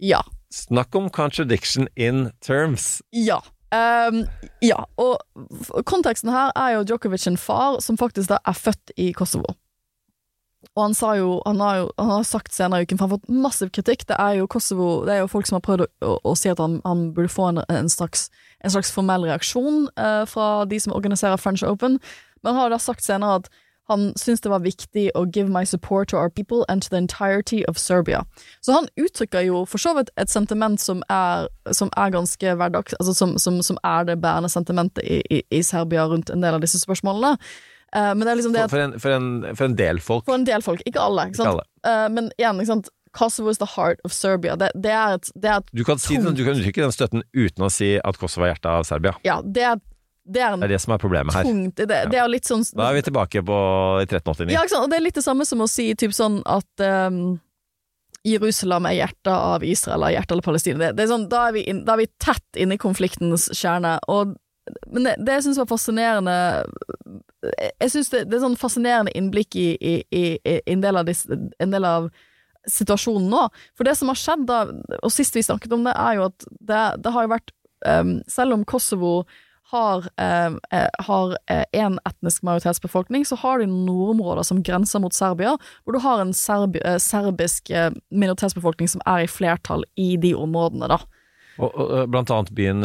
[0.00, 0.24] Ja.
[0.50, 3.02] Snakk om contradiction in terms.
[3.12, 3.38] Ja.
[3.72, 4.26] Um,
[4.60, 5.22] ja, og
[5.88, 9.54] konteksten her er jo Djokovic sin far som faktisk da er født i Kosovo.
[10.72, 13.10] Og han sa jo, han har jo han har sagt senere i uken, for han
[13.10, 15.84] har fått massiv kritikk, det er jo Kosovo, det er jo folk som har prøvd
[15.84, 18.28] å, å, å si at han, han burde få en, en, slags,
[18.64, 21.98] en slags formell reaksjon eh, fra de som organiserer French Open,
[22.42, 23.52] men han har da sagt senere at
[23.90, 26.96] han syns det var viktig å give my support to our people and to the
[26.96, 28.22] entirety of Serbia.
[28.60, 32.94] Så han uttrykker jo for så vidt et sentiment som er, som er ganske hverdags,
[33.00, 36.56] altså som, som, som er det bærende sentimentet i, i, i Serbia rundt en del
[36.56, 37.34] av disse spørsmålene.
[37.94, 40.24] Eh, men det er liksom det at for, en, for, en, for en del folk.
[40.24, 41.40] for en del folk, ikke alle, ikke?
[41.42, 41.64] Ikke alle.
[41.84, 42.88] Eh, men igjen, ikke sant?
[43.12, 44.54] Kosovo is the heart of Serbia.
[44.56, 46.94] Det, det er et, det er et Du kan, si, den- du kan uttrykke den
[46.96, 49.12] støtten uten å si at Kosovo er hjertet av Serbia.
[49.28, 49.82] Ja, det er,
[50.24, 51.44] det er Det er det som er problemet her.
[51.44, 53.58] tungt det, det er sånn Da er vi tilbake på
[54.06, 54.54] 1389.
[54.56, 54.64] Ja?
[54.80, 57.40] Og det er litt det samme som å si typ sånn at um,
[58.24, 60.92] Jerusalem er hjertet av Israel eller hjertet av Palestina.
[60.94, 63.96] Er sånn, da, er vi inn, da er vi tett inne i konfliktens kjerne.
[64.08, 64.36] Og,
[64.88, 66.36] men det, det jeg syns var fascinerende
[67.42, 71.38] Jeg syns det, det er sånn fascinerende innblikk i, i, i, i en, del disse,
[71.58, 72.10] en del av
[72.70, 73.46] situasjonen nå.
[73.76, 74.64] For det som har skjedd da,
[75.00, 78.20] og sist vi snakket om det, er jo at det, det har jo vært um,
[78.30, 79.22] Selv om Kosovo
[79.72, 85.16] har eh, eh, har eh, en etnisk majoritetsbefolkning, så har de nordområder som grenser mot
[85.16, 90.10] Serbia, hvor du har en serbi eh, serbisk eh, minoritetsbefolkning som er i flertall i
[90.20, 91.00] de områdene, da.
[91.56, 92.84] Og, og, blant annet byen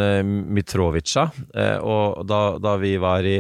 [0.51, 1.29] Mitrovica.
[1.87, 3.37] Og da, da vi var i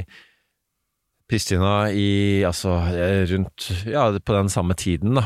[1.27, 5.25] Pristina i altså eh, rundt Ja, på den samme tiden, da,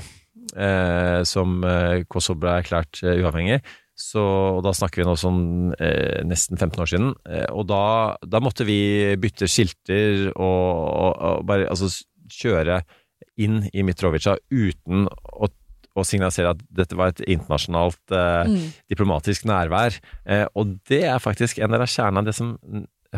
[0.55, 3.61] eh, som eh, Kosovo ble erklært eh, uavhengig.
[4.01, 4.21] Så,
[4.57, 5.41] og da snakker vi nå sånn
[5.77, 7.11] eh, nesten 15 år siden.
[7.29, 7.83] Eh, og da,
[8.25, 8.79] da måtte vi
[9.21, 11.91] bytte skilter og, og, og bare altså
[12.31, 12.81] kjøre
[13.41, 15.51] inn i Mitrovica uten å
[15.91, 18.51] å signalisere at dette var et internasjonalt eh,
[18.91, 19.97] diplomatisk nærvær.
[20.23, 22.53] Eh, og det er faktisk en del av kjernen av det som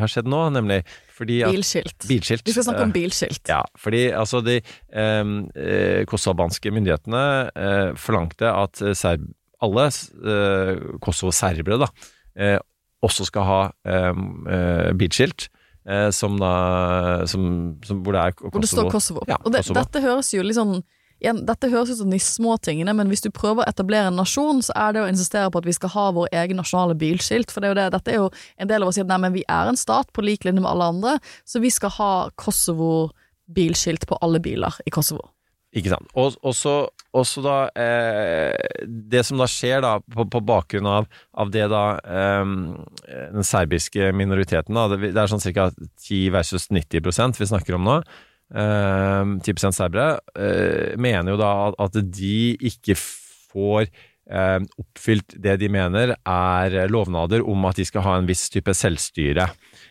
[0.02, 0.82] har skjedd nå, nemlig
[1.14, 2.08] fordi at Bilskilt.
[2.10, 2.46] Bilskilt.
[2.48, 3.44] Vi skal snakke om eh, bilskilt.
[3.50, 7.24] ja, fordi altså de eh, eh, myndighetene
[7.54, 9.28] eh, forlangte at eh, serb,
[9.64, 11.92] alle eh, Kosovo-serbere da,
[12.36, 12.58] eh,
[13.04, 13.62] også skal ha
[14.96, 15.50] bilskilt.
[15.84, 18.52] Eh, som da som, som, Hvor det er Kosovo.
[18.54, 19.24] Hvor det står Kosovo.
[19.28, 20.78] Ja, og det, dette høres jo litt sånn
[21.24, 24.20] igjen, Dette høres ut som de små tingene, men hvis du prøver å etablere en
[24.20, 27.54] nasjon, så er det å insistere på at vi skal ha vår egen nasjonale bilskilt.
[27.54, 29.22] For det er jo det, dette er jo en del av å si at nei,
[29.24, 32.14] men vi er en stat på lik linje med alle andre, så vi skal ha
[32.40, 35.32] Kosovo-bilskilt på alle biler i Kosovo.
[35.74, 36.12] Ikke sant.
[36.14, 38.54] Og, og så, da eh,
[38.86, 42.44] Det som da skjer da, på, på bakgrunn av, av det da eh,
[43.34, 45.72] Den serbiske minoriteten, da, det, det er sånn ca.
[45.74, 47.98] 10 versus 90% vi snakker om nå.
[48.54, 53.88] Eh, 10 serbere eh, mener jo da at, at de ikke får
[54.30, 58.74] eh, oppfylt det de mener er lovnader om at de skal ha en viss type
[58.78, 59.48] selvstyre.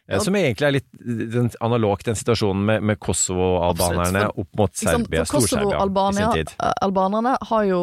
[0.07, 0.21] Ja.
[0.23, 0.89] Som egentlig er litt
[1.33, 4.89] den, analogt den situasjonen med, med Kosovo-albanerne opp mot Ikke?
[4.89, 6.55] Serbia, Stor-Serbia i sin tid.
[6.59, 7.81] eh, Albanerne har jo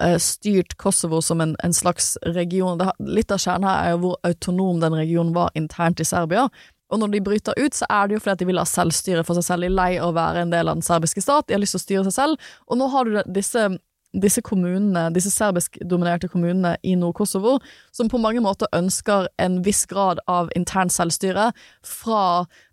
[0.00, 2.78] eh, styrt Kosovo som en, en slags region.
[2.80, 6.48] Det, litt av kjernen her er jo hvor autonom den regionen var internt i Serbia.
[6.92, 9.24] Og når de bryter ut, så er det jo fordi at de vil ha selvstyre
[9.26, 9.64] for seg selv.
[9.64, 11.76] De er lei av å være en del av den serbiske stat, de har lyst
[11.78, 12.52] til å styre seg selv.
[12.68, 13.64] Og nå har du disse,
[14.12, 17.58] disse kommunene, disse serbisk-dominerte kommunene i Nord-Kosovo,
[17.96, 21.50] som på mange måter ønsker en viss grad av internt selvstyre
[21.86, 22.24] fra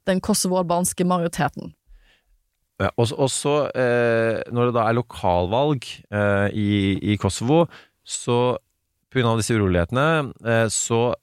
[0.10, 1.74] den kosovo-albanske majoriteten.
[2.80, 5.84] Ja, og, også eh, når det da er lokalvalg
[6.16, 6.72] eh, i,
[7.12, 7.66] i Kosovo,
[8.08, 8.56] så
[9.20, 11.16] av disse urolighetene, eh, så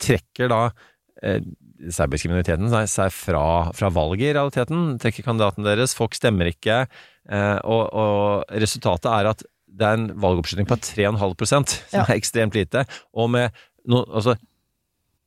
[0.00, 0.60] trekker da
[1.22, 1.42] eh,
[1.88, 3.44] serbiske minoriteten seg, fra,
[3.76, 4.98] fra valget i realiteten.
[5.00, 6.82] Trekker kandidaten deres, folk stemmer ikke,
[7.30, 11.64] eh, og, og resultatet er at det er en valgoppslutning på 3,5 som
[11.94, 12.04] Ja.
[12.04, 12.82] er ekstremt lite.
[13.14, 13.50] Og med
[13.88, 14.34] no, altså,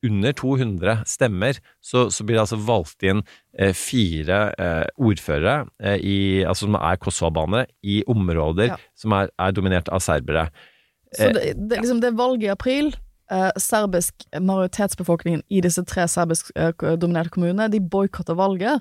[0.04, 3.22] under 200 stemmer, så, så blir det altså valgt inn
[3.56, 8.76] eh, fire eh, ordførere eh, i, altså, som er kosovoalbanere i områder Ja.
[8.94, 10.50] som er, er dominert av serbere.
[11.14, 12.92] Så det, det, liksom det valget i april,
[13.34, 16.72] eh, serbisk majoritetsbefolkningen i disse tre serbisk eh,
[17.30, 18.80] kommunene, de boikotter valget.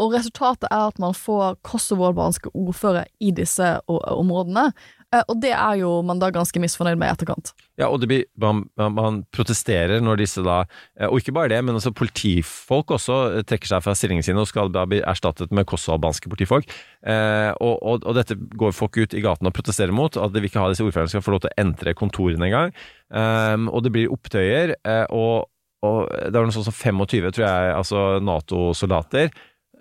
[0.00, 4.70] Og resultatet er at man får kosovo-albanske ordførere i disse områdene.
[5.10, 7.50] Eh, og det er jo man da ganske misfornøyd med i etterkant.
[7.80, 11.58] Ja, og det blir, man, man, protesterer når disse da eh, Og ikke bare det,
[11.66, 15.50] men også politifolk også eh, trekker seg fra stillingene sine og skal da bli erstattet
[15.54, 16.70] med kosovo-albanske politifolk.
[17.02, 20.14] Eh, og, og, og dette går folk ut i gatene og protesterer mot.
[20.14, 22.74] At de vil ikke ha disse ordførerne skal få lov til å entre kontorene engang.
[23.10, 24.76] Eh, og det blir opptøyer.
[24.86, 25.50] Eh, og,
[25.86, 29.34] og det var noe sånt som 25, tror jeg, altså Nato-soldater,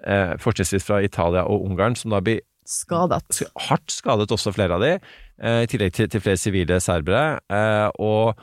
[0.05, 3.41] eh, fortrinnsvis fra Italia og Ungarn, som da blir Skadet.
[3.65, 4.93] hardt skadet også flere av de,
[5.41, 7.39] eh, i tillegg til, flere sivile serbere.
[7.49, 8.37] Eh, og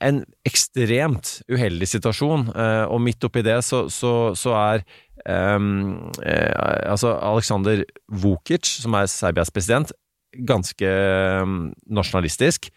[0.00, 4.84] en ekstremt uheldig situasjon, eh, og midt oppi det så, så, så er
[5.26, 9.92] um, altså Aleksandr Vukic, som er Serbias president,
[10.46, 12.70] ganske ehm, nasjonalistisk.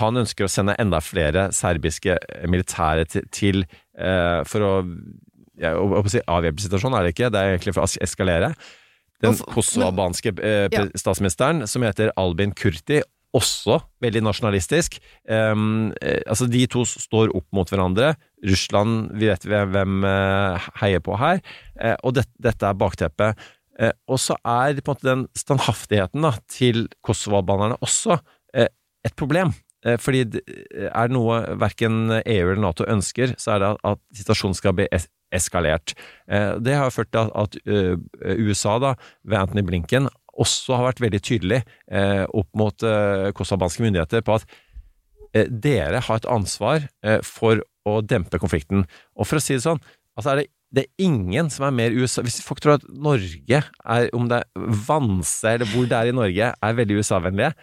[0.00, 2.16] Han ønsker å sende enda flere serbiske
[2.48, 3.64] militære til, til
[4.48, 4.70] for å
[5.60, 8.54] holdt å si avhjelpe situasjonen, er det ikke, det er egentlig for å eskalere.
[9.22, 10.86] Den kosovabanske eh, Ja.
[10.98, 13.02] statsministeren, som heter Albin Kurti,
[13.32, 14.98] også veldig nasjonalistisk.
[15.24, 15.92] Um,
[16.26, 18.12] altså De to står opp mot hverandre.
[18.44, 21.40] Russland, vi vet hvem, eh, heier på her.
[21.80, 23.40] Eh, og det, dette er bakteppet.
[23.80, 28.20] Eh, og så er på en måte den standhaftigheten da, til kosovo-albanerne også
[28.52, 29.54] et problem.
[29.98, 30.42] Fordi det
[30.94, 34.84] er det noe verken EU eller Nato ønsker, så er det at, situasjonen skal bli
[35.34, 35.94] eskalert.
[36.28, 37.96] Eh, det har ført til at, eh,
[38.38, 41.60] USA, da, ved Anthony Blinken, også har vært veldig tydelig
[41.90, 44.46] eh, opp mot eh, myndigheter på at
[45.32, 46.82] dere har et ansvar
[47.24, 48.82] for å dempe konflikten.
[49.16, 49.80] Og for å si det sånn,
[50.12, 53.62] altså er det, det er ingen som er mer USA Hvis folk tror at Norge
[53.62, 57.54] er, om det er Vanse eller hvor det er i Norge, er veldig USA-vennlige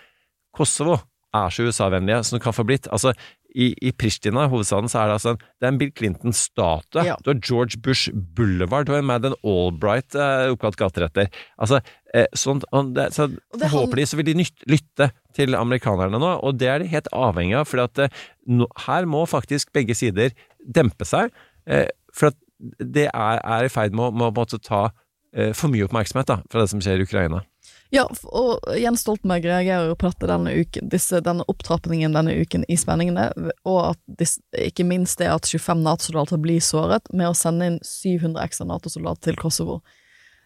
[0.57, 0.97] Kosovo
[1.35, 2.87] er så USA-vennlige som det kan få blitt.
[2.89, 3.13] Altså,
[3.55, 7.05] i, I Pristina, hovedstaden, så er det altså en, det er en Bill Clinton-statue.
[7.07, 7.15] Ja.
[7.25, 11.31] Du har George Bush Boulevard, du har Madden Albright eh, oppkalt gater etter.
[11.57, 11.79] Altså,
[12.13, 16.59] eh, sånt, og det, så Forhåpentligvis så vil de nytt, lytte til amerikanerne nå, og
[16.61, 17.67] det er de helt avhengig av.
[17.69, 20.35] For at, eh, nå- her må faktisk begge sider
[20.65, 21.33] dempe seg.
[21.65, 22.39] Eh, for at
[22.79, 24.89] det er, er i ferd med å, måte ta
[25.33, 27.41] eh, for mye oppmerksomhet da, fra det som skjer i Ukraina.
[27.89, 32.67] Ja, og Jens Stoltenberg reagerer jo på dette denne uken, disse, denne opptrappingen denne uken
[32.69, 33.31] i spenningene,
[33.65, 37.79] og at disse, ikke minst det at 25 Nato-soldater blir såret med å sende inn
[37.81, 39.79] 700 ekstra Nato-soldater til Kosovo.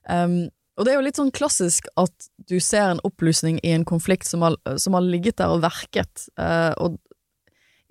[0.07, 0.45] Um,
[0.79, 4.25] og det er jo litt sånn klassisk at du ser en opplysning i en konflikt
[4.25, 7.01] som har, som har ligget der og verket, Uh, og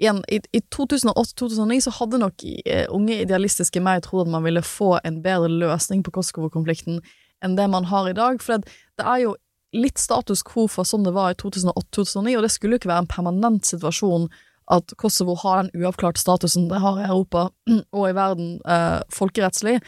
[0.03, 4.65] igjen, i, i 2008-2009 så hadde nok eh, unge idealistiske meg trodd at man ville
[4.67, 6.99] få en bedre løsning på Kosovo-konflikten
[7.43, 9.37] enn det man har i dag, for det, det er jo
[9.73, 13.05] litt status quo for sånn det var i 2008-2009, og det skulle jo ikke være
[13.07, 14.29] en permanent situasjon
[14.73, 17.49] at Kosovo har den uavklarte statusen det har i Europa
[17.97, 19.79] og i verden eh, folkerettslig,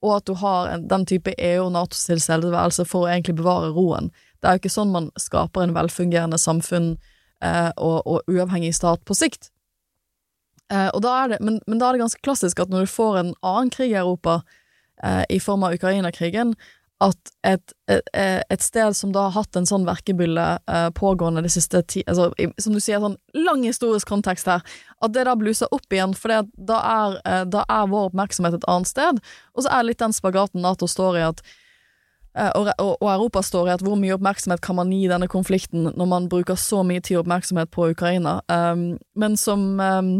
[0.00, 4.08] og at du har en, den type EU- og Nato-tilstedeværelse for å egentlig bevare roen.
[4.40, 6.94] Det er jo ikke sånn man skaper en velfungerende samfunn
[7.44, 9.50] eh, og, og, uavhengig stat på sikt.
[10.72, 13.34] Eh, da det, men, men, da er det ganske klassisk at når du får en
[13.44, 14.40] annen krig i Europa,
[15.04, 16.54] eh, i form av Ukraina-krigen,
[17.00, 21.52] at et, et, et, sted som da har hatt en sånn verkebylle eh, pågående de
[21.52, 22.28] siste ti altså,
[22.60, 24.60] Som du sier, sånn lang historisk kontekst her,
[25.00, 28.68] at det da bluser opp igjen, for da, er, eh, da er vår oppmerksomhet et
[28.68, 29.20] annet sted.
[29.56, 31.40] Og så er det litt den spagaten Nato står i, at
[32.36, 35.88] eh, og, og, Europa står i at hvor mye oppmerksomhet kan man gi denne konflikten
[35.94, 40.14] når man bruker så mye tid og oppmerksomhet på Ukraina, um, men som um,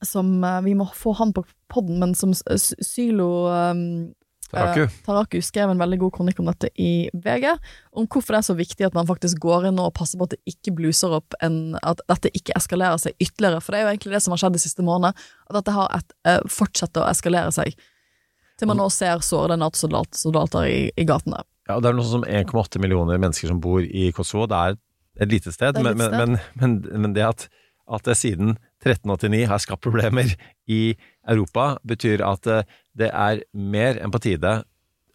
[0.00, 4.14] som uh, Vi må få han på podden, men som Sylo um,
[4.50, 4.82] Taraku.
[4.82, 7.46] Eh, Taraku skrev en veldig god kronikk om dette i VG,
[7.96, 10.34] om hvorfor det er så viktig at man faktisk går inn og passer på at
[10.34, 13.62] det ikke bluser opp en, at dette ikke eskalerer seg ytterligere.
[13.62, 15.94] For det er jo egentlig det som har skjedd de siste månedene, at dette har
[15.96, 17.78] et, eh, fortsetter å eskalere seg.
[18.60, 21.40] Til man nå ser sårede Nato-soldater i, i gatene.
[21.70, 24.48] Ja, det er noe sånn som 1,8 millioner mennesker som bor i Kosovo.
[24.50, 24.76] Det er
[25.22, 26.74] et lite sted, et lite men, men, men,
[27.06, 27.46] men, det at,
[27.88, 30.32] at det siden 1389 har skapt problemer
[30.70, 30.96] i
[31.28, 32.66] Europa, betyr at eh,
[32.96, 34.60] det er mer enn på tide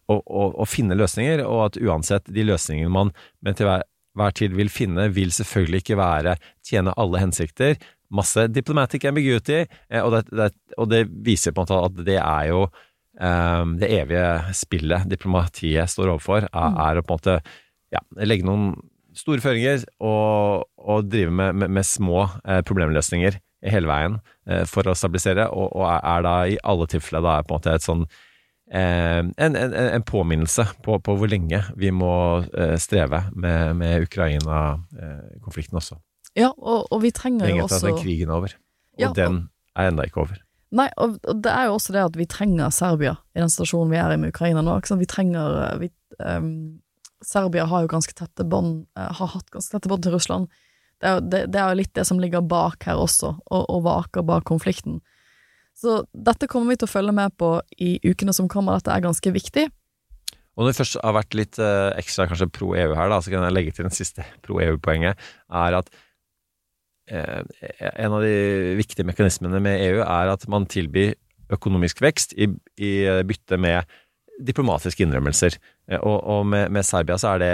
[0.06, 3.12] å, å, å finne løsninger, og at uansett de løsningene man
[3.44, 3.84] med til hver,
[4.16, 6.36] hver, tid vil finne, vil selvfølgelig ikke være
[6.66, 7.76] tjene alle hensikter.
[8.14, 12.20] Masse diplomatic ambiguity, eh, og det, det, og det viser på en måte at det
[12.22, 16.84] er jo um, det evige spillet diplomatiet står overfor, er, mm.
[16.86, 17.40] er å på en måte
[17.94, 18.76] ja, legge noen
[19.16, 24.88] store føringer og, og drive med, med, med små eh, problemløsninger hele veien eh, for
[24.88, 28.04] å stabilisere, og, og, er da i alle tilfeller da på en måte et sånn
[28.06, 32.12] eh, en, en, en, påminnelse på, på, hvor lenge vi må
[32.52, 36.00] eh, streve med, med Ukraina-konflikten også.
[36.36, 38.56] Ja, og, og vi trenger jo også Lenge etter at den krigen er over.
[38.96, 39.46] Og ja, den
[39.76, 40.42] er enda ikke over.
[40.76, 44.00] Nei, og, det er jo også det at vi trenger Serbia i den situasjonen vi
[44.02, 44.74] er i med Ukraina nå.
[45.00, 45.88] Vi trenger vi,
[46.18, 46.50] um,
[47.24, 50.50] Serbia har jo ganske tette bånd, har hatt ganske tette bånd til Russland.
[51.02, 53.82] Det er, det, det er jo litt det som ligger bak her også, og, og
[53.84, 55.00] vaker bak konflikten.
[55.76, 59.04] Så dette kommer vi til å følge med på i ukene som kommer, dette er
[59.04, 59.66] ganske viktig.
[60.56, 63.32] Og når vi først har vært litt eh, ekstra kanskje pro EU her, da, så
[63.32, 65.20] kan jeg legge til den siste pro EU-poenget,
[65.52, 65.90] er at
[67.12, 67.42] eh,
[67.92, 71.12] en av de viktige mekanismene med EU er at man tilbyr
[71.52, 72.48] økonomisk vekst i,
[72.80, 72.92] i
[73.28, 73.84] bytte med
[74.42, 75.58] diplomatiske innrømmelser.
[75.90, 77.52] Eh, og, og med, med, Serbia så er det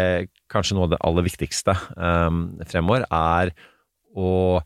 [0.53, 3.53] kanskje noe av det aller viktigste um, fremover, er
[4.13, 4.61] å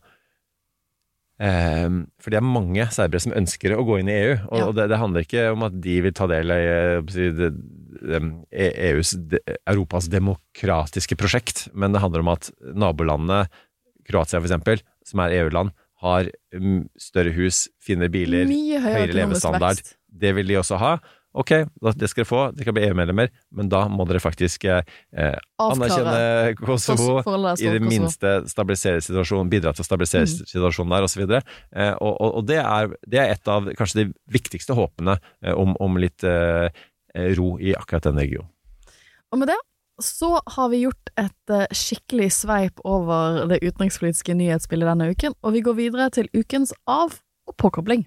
[1.39, 4.65] um, For det er mange serbere som ønsker å gå inn i EU, og, ja.
[4.67, 6.61] og det, det, handler ikke om at de vil ta del i
[8.67, 9.15] EUs,
[9.63, 13.45] Europas demokratiske prosjekt, men det handler om at nabolandene,
[14.07, 16.29] Kroatia eksempel, som er EU-land, har
[17.01, 19.81] større hus, finere biler, høyere levestandard.
[20.07, 20.93] Det vil de også ha.
[21.37, 24.81] Ok, det skal dere få, dere kan bli EU-medlemmer, men da må dere faktisk eh,
[25.61, 27.19] anerkjenne Kosovo,
[27.53, 30.49] i det minste stabilisere situasjonen, bidra til å stabilisere mm.
[30.49, 31.23] situasjonen der, osv.
[31.37, 35.53] Eh, og, og, og det, er, det, er, et av kanskje de viktigste håpene eh,
[35.53, 36.71] om, om, litt eh,
[37.37, 38.49] ro i akkurat den regionen.
[39.29, 39.61] Og med det
[40.01, 45.55] så har vi gjort et uh, skikkelig sveip over det utenrikspolitiske nyhetsbildet denne uken, og
[45.57, 47.17] vi går videre til ukens av-
[47.47, 48.05] og påkobling.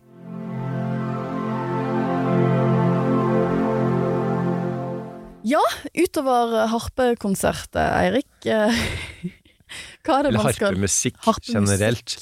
[5.51, 5.63] Ja,
[5.99, 8.31] utover harpekonsert, Eirik.
[10.05, 12.19] Hva er det Eller man skal harpemusikk, harpemusikk generelt.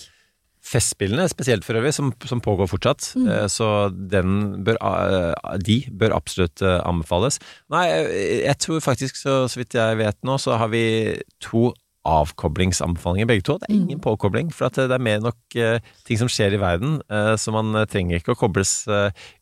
[0.69, 3.13] Festspillene spesielt for øvrig, som, som pågår fortsatt.
[3.17, 3.29] Mm.
[3.33, 7.41] Eh, så den bør, eh, de bør absolutt eh, anbefales.
[7.73, 7.87] Nei,
[8.45, 10.83] jeg tror faktisk, så, så vidt jeg vet nå, så har vi
[11.45, 11.71] to
[12.09, 13.57] avkoblingsanbefalinger begge to.
[13.61, 14.05] Det er ingen mm.
[14.05, 15.57] påkobling, for det er mer nok
[16.09, 16.95] ting som skjer i verden,
[17.37, 18.71] så man trenger ikke å kobles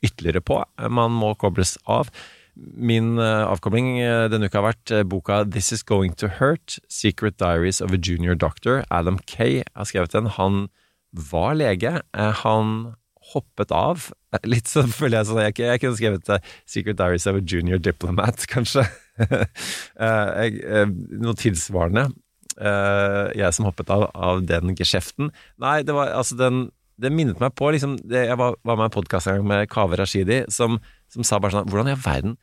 [0.03, 0.57] ytterligere på.
[0.91, 2.11] Man må kobles av.
[2.57, 6.79] Min uh, avkobling uh, denne uka har vært uh, boka This Is Going To Hurt,
[6.89, 8.81] Secret Diaries of a Junior Doctor.
[8.89, 10.31] Adam Kay har skrevet den.
[10.39, 10.69] Han
[11.13, 12.01] var lege.
[12.17, 12.95] han
[13.35, 14.11] hoppet av.
[14.45, 18.47] Litt så føler jeg sånn Jeg, jeg kunne skrevet Secret Diaries of a Junior Diplomat,
[18.55, 18.87] kanskje.
[19.97, 22.09] noe tilsvarende.
[23.37, 25.33] jeg som hoppet av, av den geskjeften.
[25.61, 28.89] Nei, det var altså den det minnet meg på liksom, Jeg var, var med i
[28.89, 30.79] en podkast med Kaveh Rashidi, som,
[31.13, 32.37] som, sa bare sånn Hvordan i all verden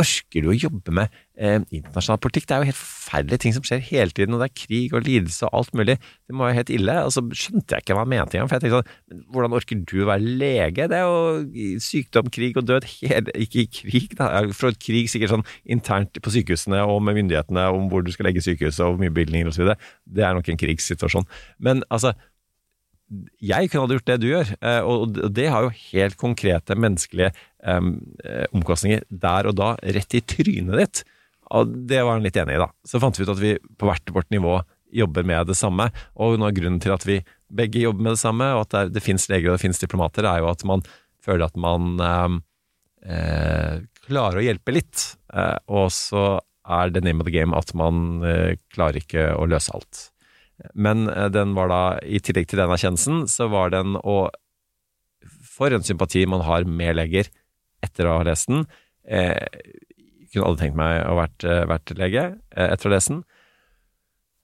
[0.00, 2.46] orker du å jobbe med eh, internasjonal politikk?
[2.48, 5.04] Det er jo helt forferdelige ting som skjer hele tiden, og det er krig og
[5.06, 5.96] lidelse og alt mulig.
[6.00, 6.96] Det må være helt ille.
[7.06, 9.82] Og så skjønte jeg ikke hva han mente engang, for jeg tenkte sånn Hvordan orker
[9.90, 10.88] du å være lege?
[10.90, 12.88] Det er jo sykdom, krig og død.
[13.00, 14.30] Hele, ikke krig, da.
[14.56, 18.44] For krig sikkert sånn internt på sykehusene og med myndighetene om hvor du skal legge
[18.44, 19.74] sykehuset og hvor mye bevilgninger osv.
[20.06, 21.28] Det er nok en krigssituasjon.
[21.62, 22.14] Men altså
[23.42, 27.32] jeg kunne hadde gjort det du gjør, eh, og det har jo helt konkrete menneskelige
[27.66, 27.96] um,
[28.54, 31.02] omkostninger der og da, rett i trynet ditt.
[31.50, 32.68] Og det var han litt enig i, da.
[32.86, 34.60] Så fant vi ut at vi på hvert vårt nivå
[34.94, 35.88] jobber med det samme,
[36.18, 38.84] og noe av grunnen til at vi begge jobber med det samme, og at det,
[38.98, 40.84] det finnes leger og det finnes diplomater, er jo at man
[41.24, 41.98] føler at man
[43.02, 45.04] eh, klarer å hjelpe litt,
[45.34, 46.38] eh, og så
[46.70, 50.06] er det name of the game at man eh, klarer ikke å løse alt.
[50.74, 54.22] Men eh, den var da, i tillegg til den erkjennelsen, så var den å
[55.44, 57.28] For en sympati man har med leger
[57.84, 58.62] etter å ha lest den.
[59.04, 59.36] Eh,
[60.32, 63.22] kunne aldri tenkt meg å vært, eh, vært lege eh, etter å ha lest den.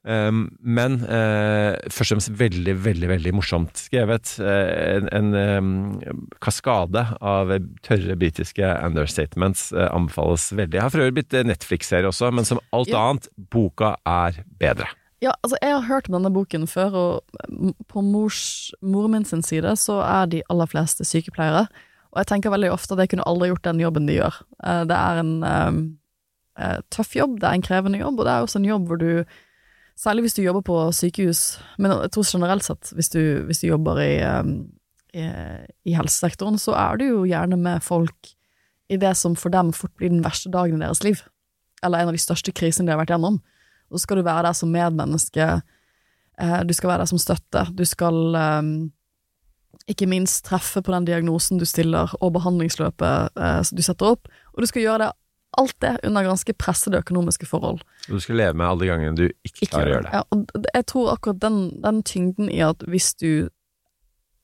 [0.07, 4.37] Um, men eh, først og fremst veldig, veldig veldig morsomt skrevet.
[4.39, 7.51] Uh, en, en um, kaskade av
[7.83, 10.79] tørre britiske understatements anbefales veldig.
[10.79, 13.03] Jeg har for øvrig blitt Netflix-serie også, men som alt ja.
[13.03, 14.93] annet, boka er bedre.
[15.27, 18.41] Ja, altså jeg har hørt om denne boken før, og på mors,
[18.85, 21.65] mor min sin side så er de aller fleste sykepleiere.
[22.13, 24.39] Og jeg tenker veldig ofte at jeg kunne aldri gjort den jobben de gjør.
[24.63, 25.81] Eh, det er en um,
[26.95, 29.11] tøff jobb, det er en krevende jobb, og det er også en jobb hvor du
[29.97, 33.71] Særlig hvis du jobber på sykehus, men jeg tror generelt sett hvis du, hvis du
[33.71, 34.19] jobber i,
[35.17, 35.23] i,
[35.89, 38.29] i, helsesektoren, så er du jo gjerne med folk
[38.93, 41.23] i det som for dem fort blir den verste dagen i deres liv.
[41.81, 43.41] Eller en av de største krisene de har vært gjennom.
[43.91, 45.49] Og så skal du være der som medmenneske,
[46.41, 48.73] eh, du skal være der som støtte, du skal eh,
[49.91, 54.65] ikke minst treffe på den diagnosen du stiller, og behandlingsløpet eh, du setter opp, og
[54.65, 55.13] du skal gjøre det
[55.57, 57.81] alt det under ganske pressede økonomiske forhold.
[58.09, 60.15] Du skal leve med alle de gangene du ikke klarer å gjøre det.
[60.15, 63.49] Ja, og jeg tror akkurat den, den, tyngden i at hvis du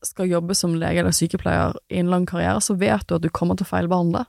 [0.03, 3.30] skal jobbe som lege eller sykepleier i en lang karriere, så vet du at du
[3.30, 4.24] kommer til å feilbehandle.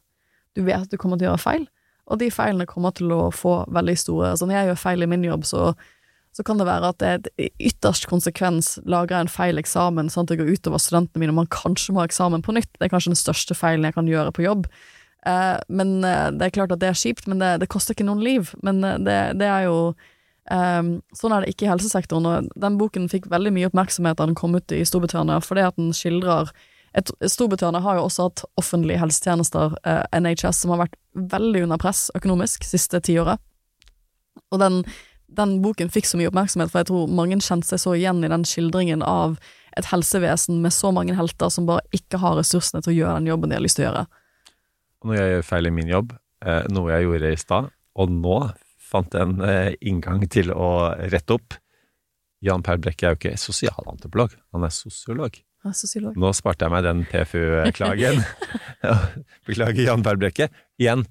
[0.53, 1.63] Du vet at du kommer til å gjøre feil.
[2.11, 5.09] Og de feilene kommer til å få veldig store Så når jeg gjør feil i
[5.09, 5.69] min jobb, så,
[6.35, 10.27] så kan det være at det er ytterst konsekvens lager jeg en feil eksamen sånn
[10.27, 12.71] at det går utover studentene mine, og man kanskje må ha eksamen på nytt.
[12.75, 14.67] Det er kanskje den største feilen jeg kan gjøre på jobb.
[15.25, 18.09] Eh, men eh, Det er klart at det er kjipt, men det, det koster ikke
[18.09, 18.51] noen liv.
[18.65, 19.93] Men eh, det, det er jo
[20.51, 24.25] Um, Sånn er det ikke i helsesektoren, og den boken fikk veldig mye oppmerksomhet da
[24.27, 26.51] den kom ut i Storbritannia, fordi at den skildrer
[26.97, 31.81] et, Storbritannia har jo også hatt offentlige helsetjenester, eh, NHS, som har vært veldig under
[31.81, 33.41] press økonomisk siste tiåret.
[34.53, 34.81] Og den,
[35.27, 38.31] den, boken fikk så mye oppmerksomhet, for jeg tror mange kjente seg så igjen i
[38.31, 39.39] den skildringen av
[39.77, 43.31] et helsevesen med så mange helter som bare ikke har ressursene til å gjøre den
[43.31, 44.03] jobben de har lyst til å gjøre.
[45.03, 46.13] Når jeg gjør feil i min jobb,
[46.45, 48.37] eh, noe jeg gjorde i stad, og nå
[48.77, 51.57] fant jeg en eh, inngang til å rette opp
[52.43, 55.37] Jan Per Brekke er jo ikke sosialantropolog, han er sosiolog.
[55.71, 56.17] Sosiolog.
[56.19, 58.19] Nå sparte jeg meg den PFU-klagen.
[59.47, 60.49] Beklager, Jan Berbrekke.
[60.81, 61.05] Igjen,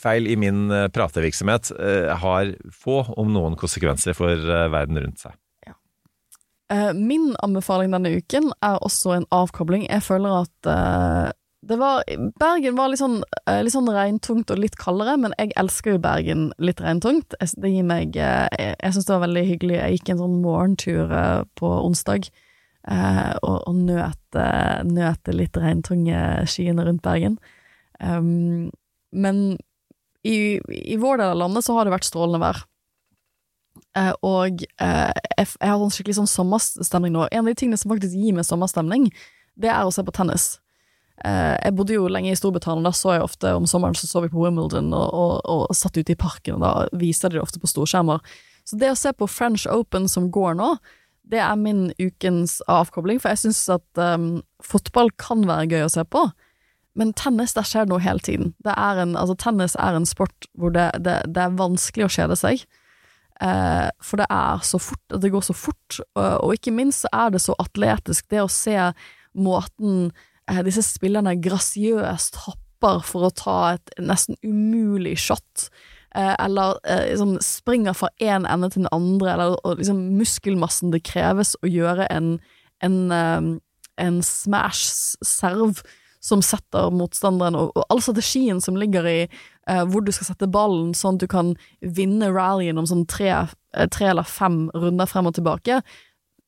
[0.00, 5.22] feil i min eh, pratevirksomhet eh, har få, om noen, konsekvenser for eh, verden rundt
[5.24, 5.36] seg.
[5.66, 5.76] Ja.
[6.96, 9.86] Min anbefaling denne uken er også en avkobling.
[9.86, 11.34] Jeg føler at
[11.64, 12.02] det var
[12.40, 13.20] Bergen var litt sånn,
[13.64, 17.36] litt sånn regntungt og litt kaldere, men jeg elsker jo Bergen litt regntungt.
[17.38, 19.76] Det gir meg Jeg, jeg syns det var veldig hyggelig.
[19.76, 21.14] Jeg gikk en sånn morgentur
[21.60, 22.28] på onsdag
[22.90, 24.46] eh, og, og nøte,
[24.88, 26.18] nøte litt regntunge
[26.50, 27.38] skyene rundt Bergen.
[28.00, 28.70] Um,
[29.14, 29.56] men
[30.24, 32.64] i, i, vår del av landet så har det vært strålende vær.
[33.94, 37.28] Uh, og uh, jeg, jeg, har sånn skikkelig sånn sommerstemning nå.
[37.30, 39.08] En av de tingene som faktisk gir meg sommerstemning,
[39.60, 40.54] det er å se på tennis.
[41.22, 44.24] Uh, jeg bodde jo lenge i Storbritannia, da så jeg ofte om sommeren så så
[44.24, 45.34] vi på Wimbledon og, og,
[45.68, 48.24] og satt ute i parken, og da viser de det ofte på storskjermer.
[48.64, 50.74] Så det å se på French Open som går nå,
[51.30, 55.92] det er min ukens avkobling, for jeg syns at um, fotball kan være gøy å
[55.92, 56.26] se på.
[56.94, 58.52] Men tennis, der skjer noe hele tiden.
[58.68, 62.36] Er en, altså, tennis er en sport hvor det, det, det er vanskelig å kjede
[62.38, 62.66] seg.
[63.42, 67.32] Eh, for det er så fort, det går så fort, og, og, ikke minst er
[67.34, 68.28] det så atletisk.
[68.30, 68.76] Det å se
[69.34, 70.12] måten
[70.46, 77.08] eh, disse spillerne grasiøst hopper for å ta et nesten umulig shot Eh, eller eh,
[77.10, 82.06] liksom springer fra én ende til den andre, eller liksom muskelmassen det kreves å gjøre
[82.12, 82.38] en,
[82.84, 83.50] en, eh,
[84.04, 85.82] en smash-serv
[86.24, 89.18] som setter motstanderen, og, og all strategien som ligger i
[89.68, 91.50] uh, hvor du skal sette ballen, sånn at du kan
[91.84, 93.28] vinne rallyen om sånn tre,
[93.92, 95.82] tre eller fem runder frem og tilbake.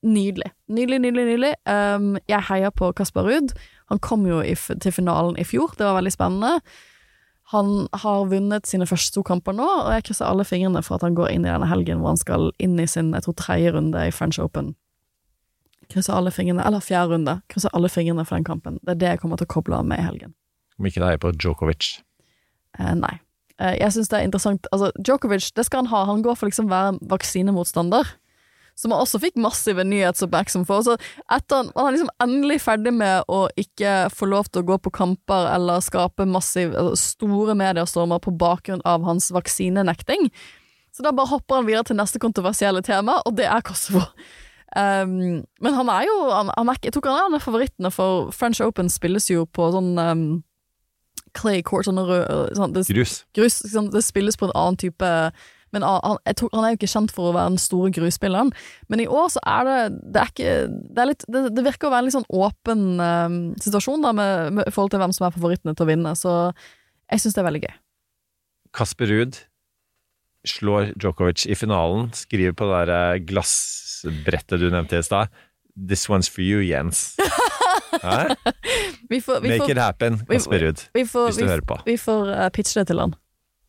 [0.07, 0.49] Nydelig.
[0.73, 1.53] Nydelig, nydelig, nydelig.
[1.69, 3.53] Um, jeg heier på Kasper Ruud.
[3.93, 6.57] Han kom jo i, til finalen i fjor, det var veldig spennende.
[7.53, 11.05] Han har vunnet sine første to kamper nå, og jeg krysser alle fingrene for at
[11.07, 13.71] han går inn i denne helgen hvor han skal inn i sin jeg tror, tredje
[13.77, 14.73] runde i French Open.
[15.93, 17.37] Krysser alle fingrene, eller fjerde runde.
[17.53, 18.81] Krysser alle fingrene for den kampen.
[18.83, 20.35] Det er det jeg kommer til å koble av med i helgen.
[20.81, 21.93] Om ikke det er på Djokovic.
[22.81, 23.15] Eh, nei.
[23.63, 26.03] Eh, jeg syns det er interessant Altså, Djokovic, det skal han ha.
[26.11, 28.11] Han går for liksom være vaksinemotstander.
[28.77, 30.85] Som han også fikk massive nyhetsoppmerksomhet for.
[30.85, 30.97] Så
[31.33, 34.77] etter han, han er liksom endelig ferdig med å ikke få lov til å gå
[34.85, 40.29] på kamper eller skape massiv, altså store mediestormer på bakgrunn av hans vaksinenekting.
[40.93, 44.05] Så da bare hopper han videre til neste kontroversielle tema, og det er Kosovo.
[44.77, 47.91] Um, men han er jo han, han er, Jeg tror han er en av favorittene,
[47.95, 50.25] for French Open spilles jo på sånn um,
[51.37, 53.21] clay court, sånn, rød, sånn det, Grus.
[53.37, 55.11] grus sånn, det spilles på en annen type
[55.77, 58.53] Men han, tror, han er jo ikke kjent for å være den store gruspilleren.
[58.93, 59.81] Men i år så er det
[60.15, 62.87] Det er ikke Det, er litt, det, det virker å være en litt sånn åpen
[63.03, 66.33] um, situasjon da med, med, forhold til hvem som er favorittene til å vinne, så
[67.13, 67.75] jeg syns det er veldig gøy.
[68.77, 69.39] Kasper Ruud
[70.47, 75.33] slår Djokovic i finalen, skriver på det der glassbrettet du nevnte i stad.
[75.77, 77.17] This one's for you, Jens.
[78.03, 78.35] Hæ?
[79.23, 80.83] Får, Make får, it happen, Kasper Ruud.
[80.93, 81.79] hvis du vi, hører på.
[81.87, 83.15] vi får uh, pitche det til han.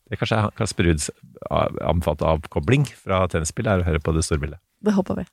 [0.08, 1.10] Det kanskje er Kasper Ruuds
[1.52, 4.60] anbefalte avkobling fra tennisspillet, er å høre på det store bildet.
[4.84, 5.26] Det håper vi.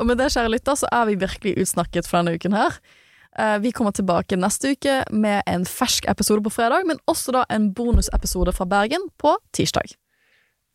[0.00, 2.76] Og med det, kjære lytter, så er vi virkelig utsnakket for denne uken her.
[3.38, 7.44] Eh, Vi kommer tilbake neste uke med en fersk episode på fredag, men også da
[7.50, 9.94] en bonusepisode fra Bergen på tirsdag.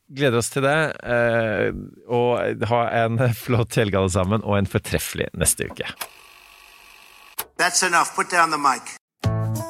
[0.09, 1.69] Gleder oss til det, eh,
[2.09, 5.85] og ha en flott helg alle sammen, og en fortreffelig neste uke.
[7.59, 8.15] That's enough.
[8.15, 8.98] Put down the mic.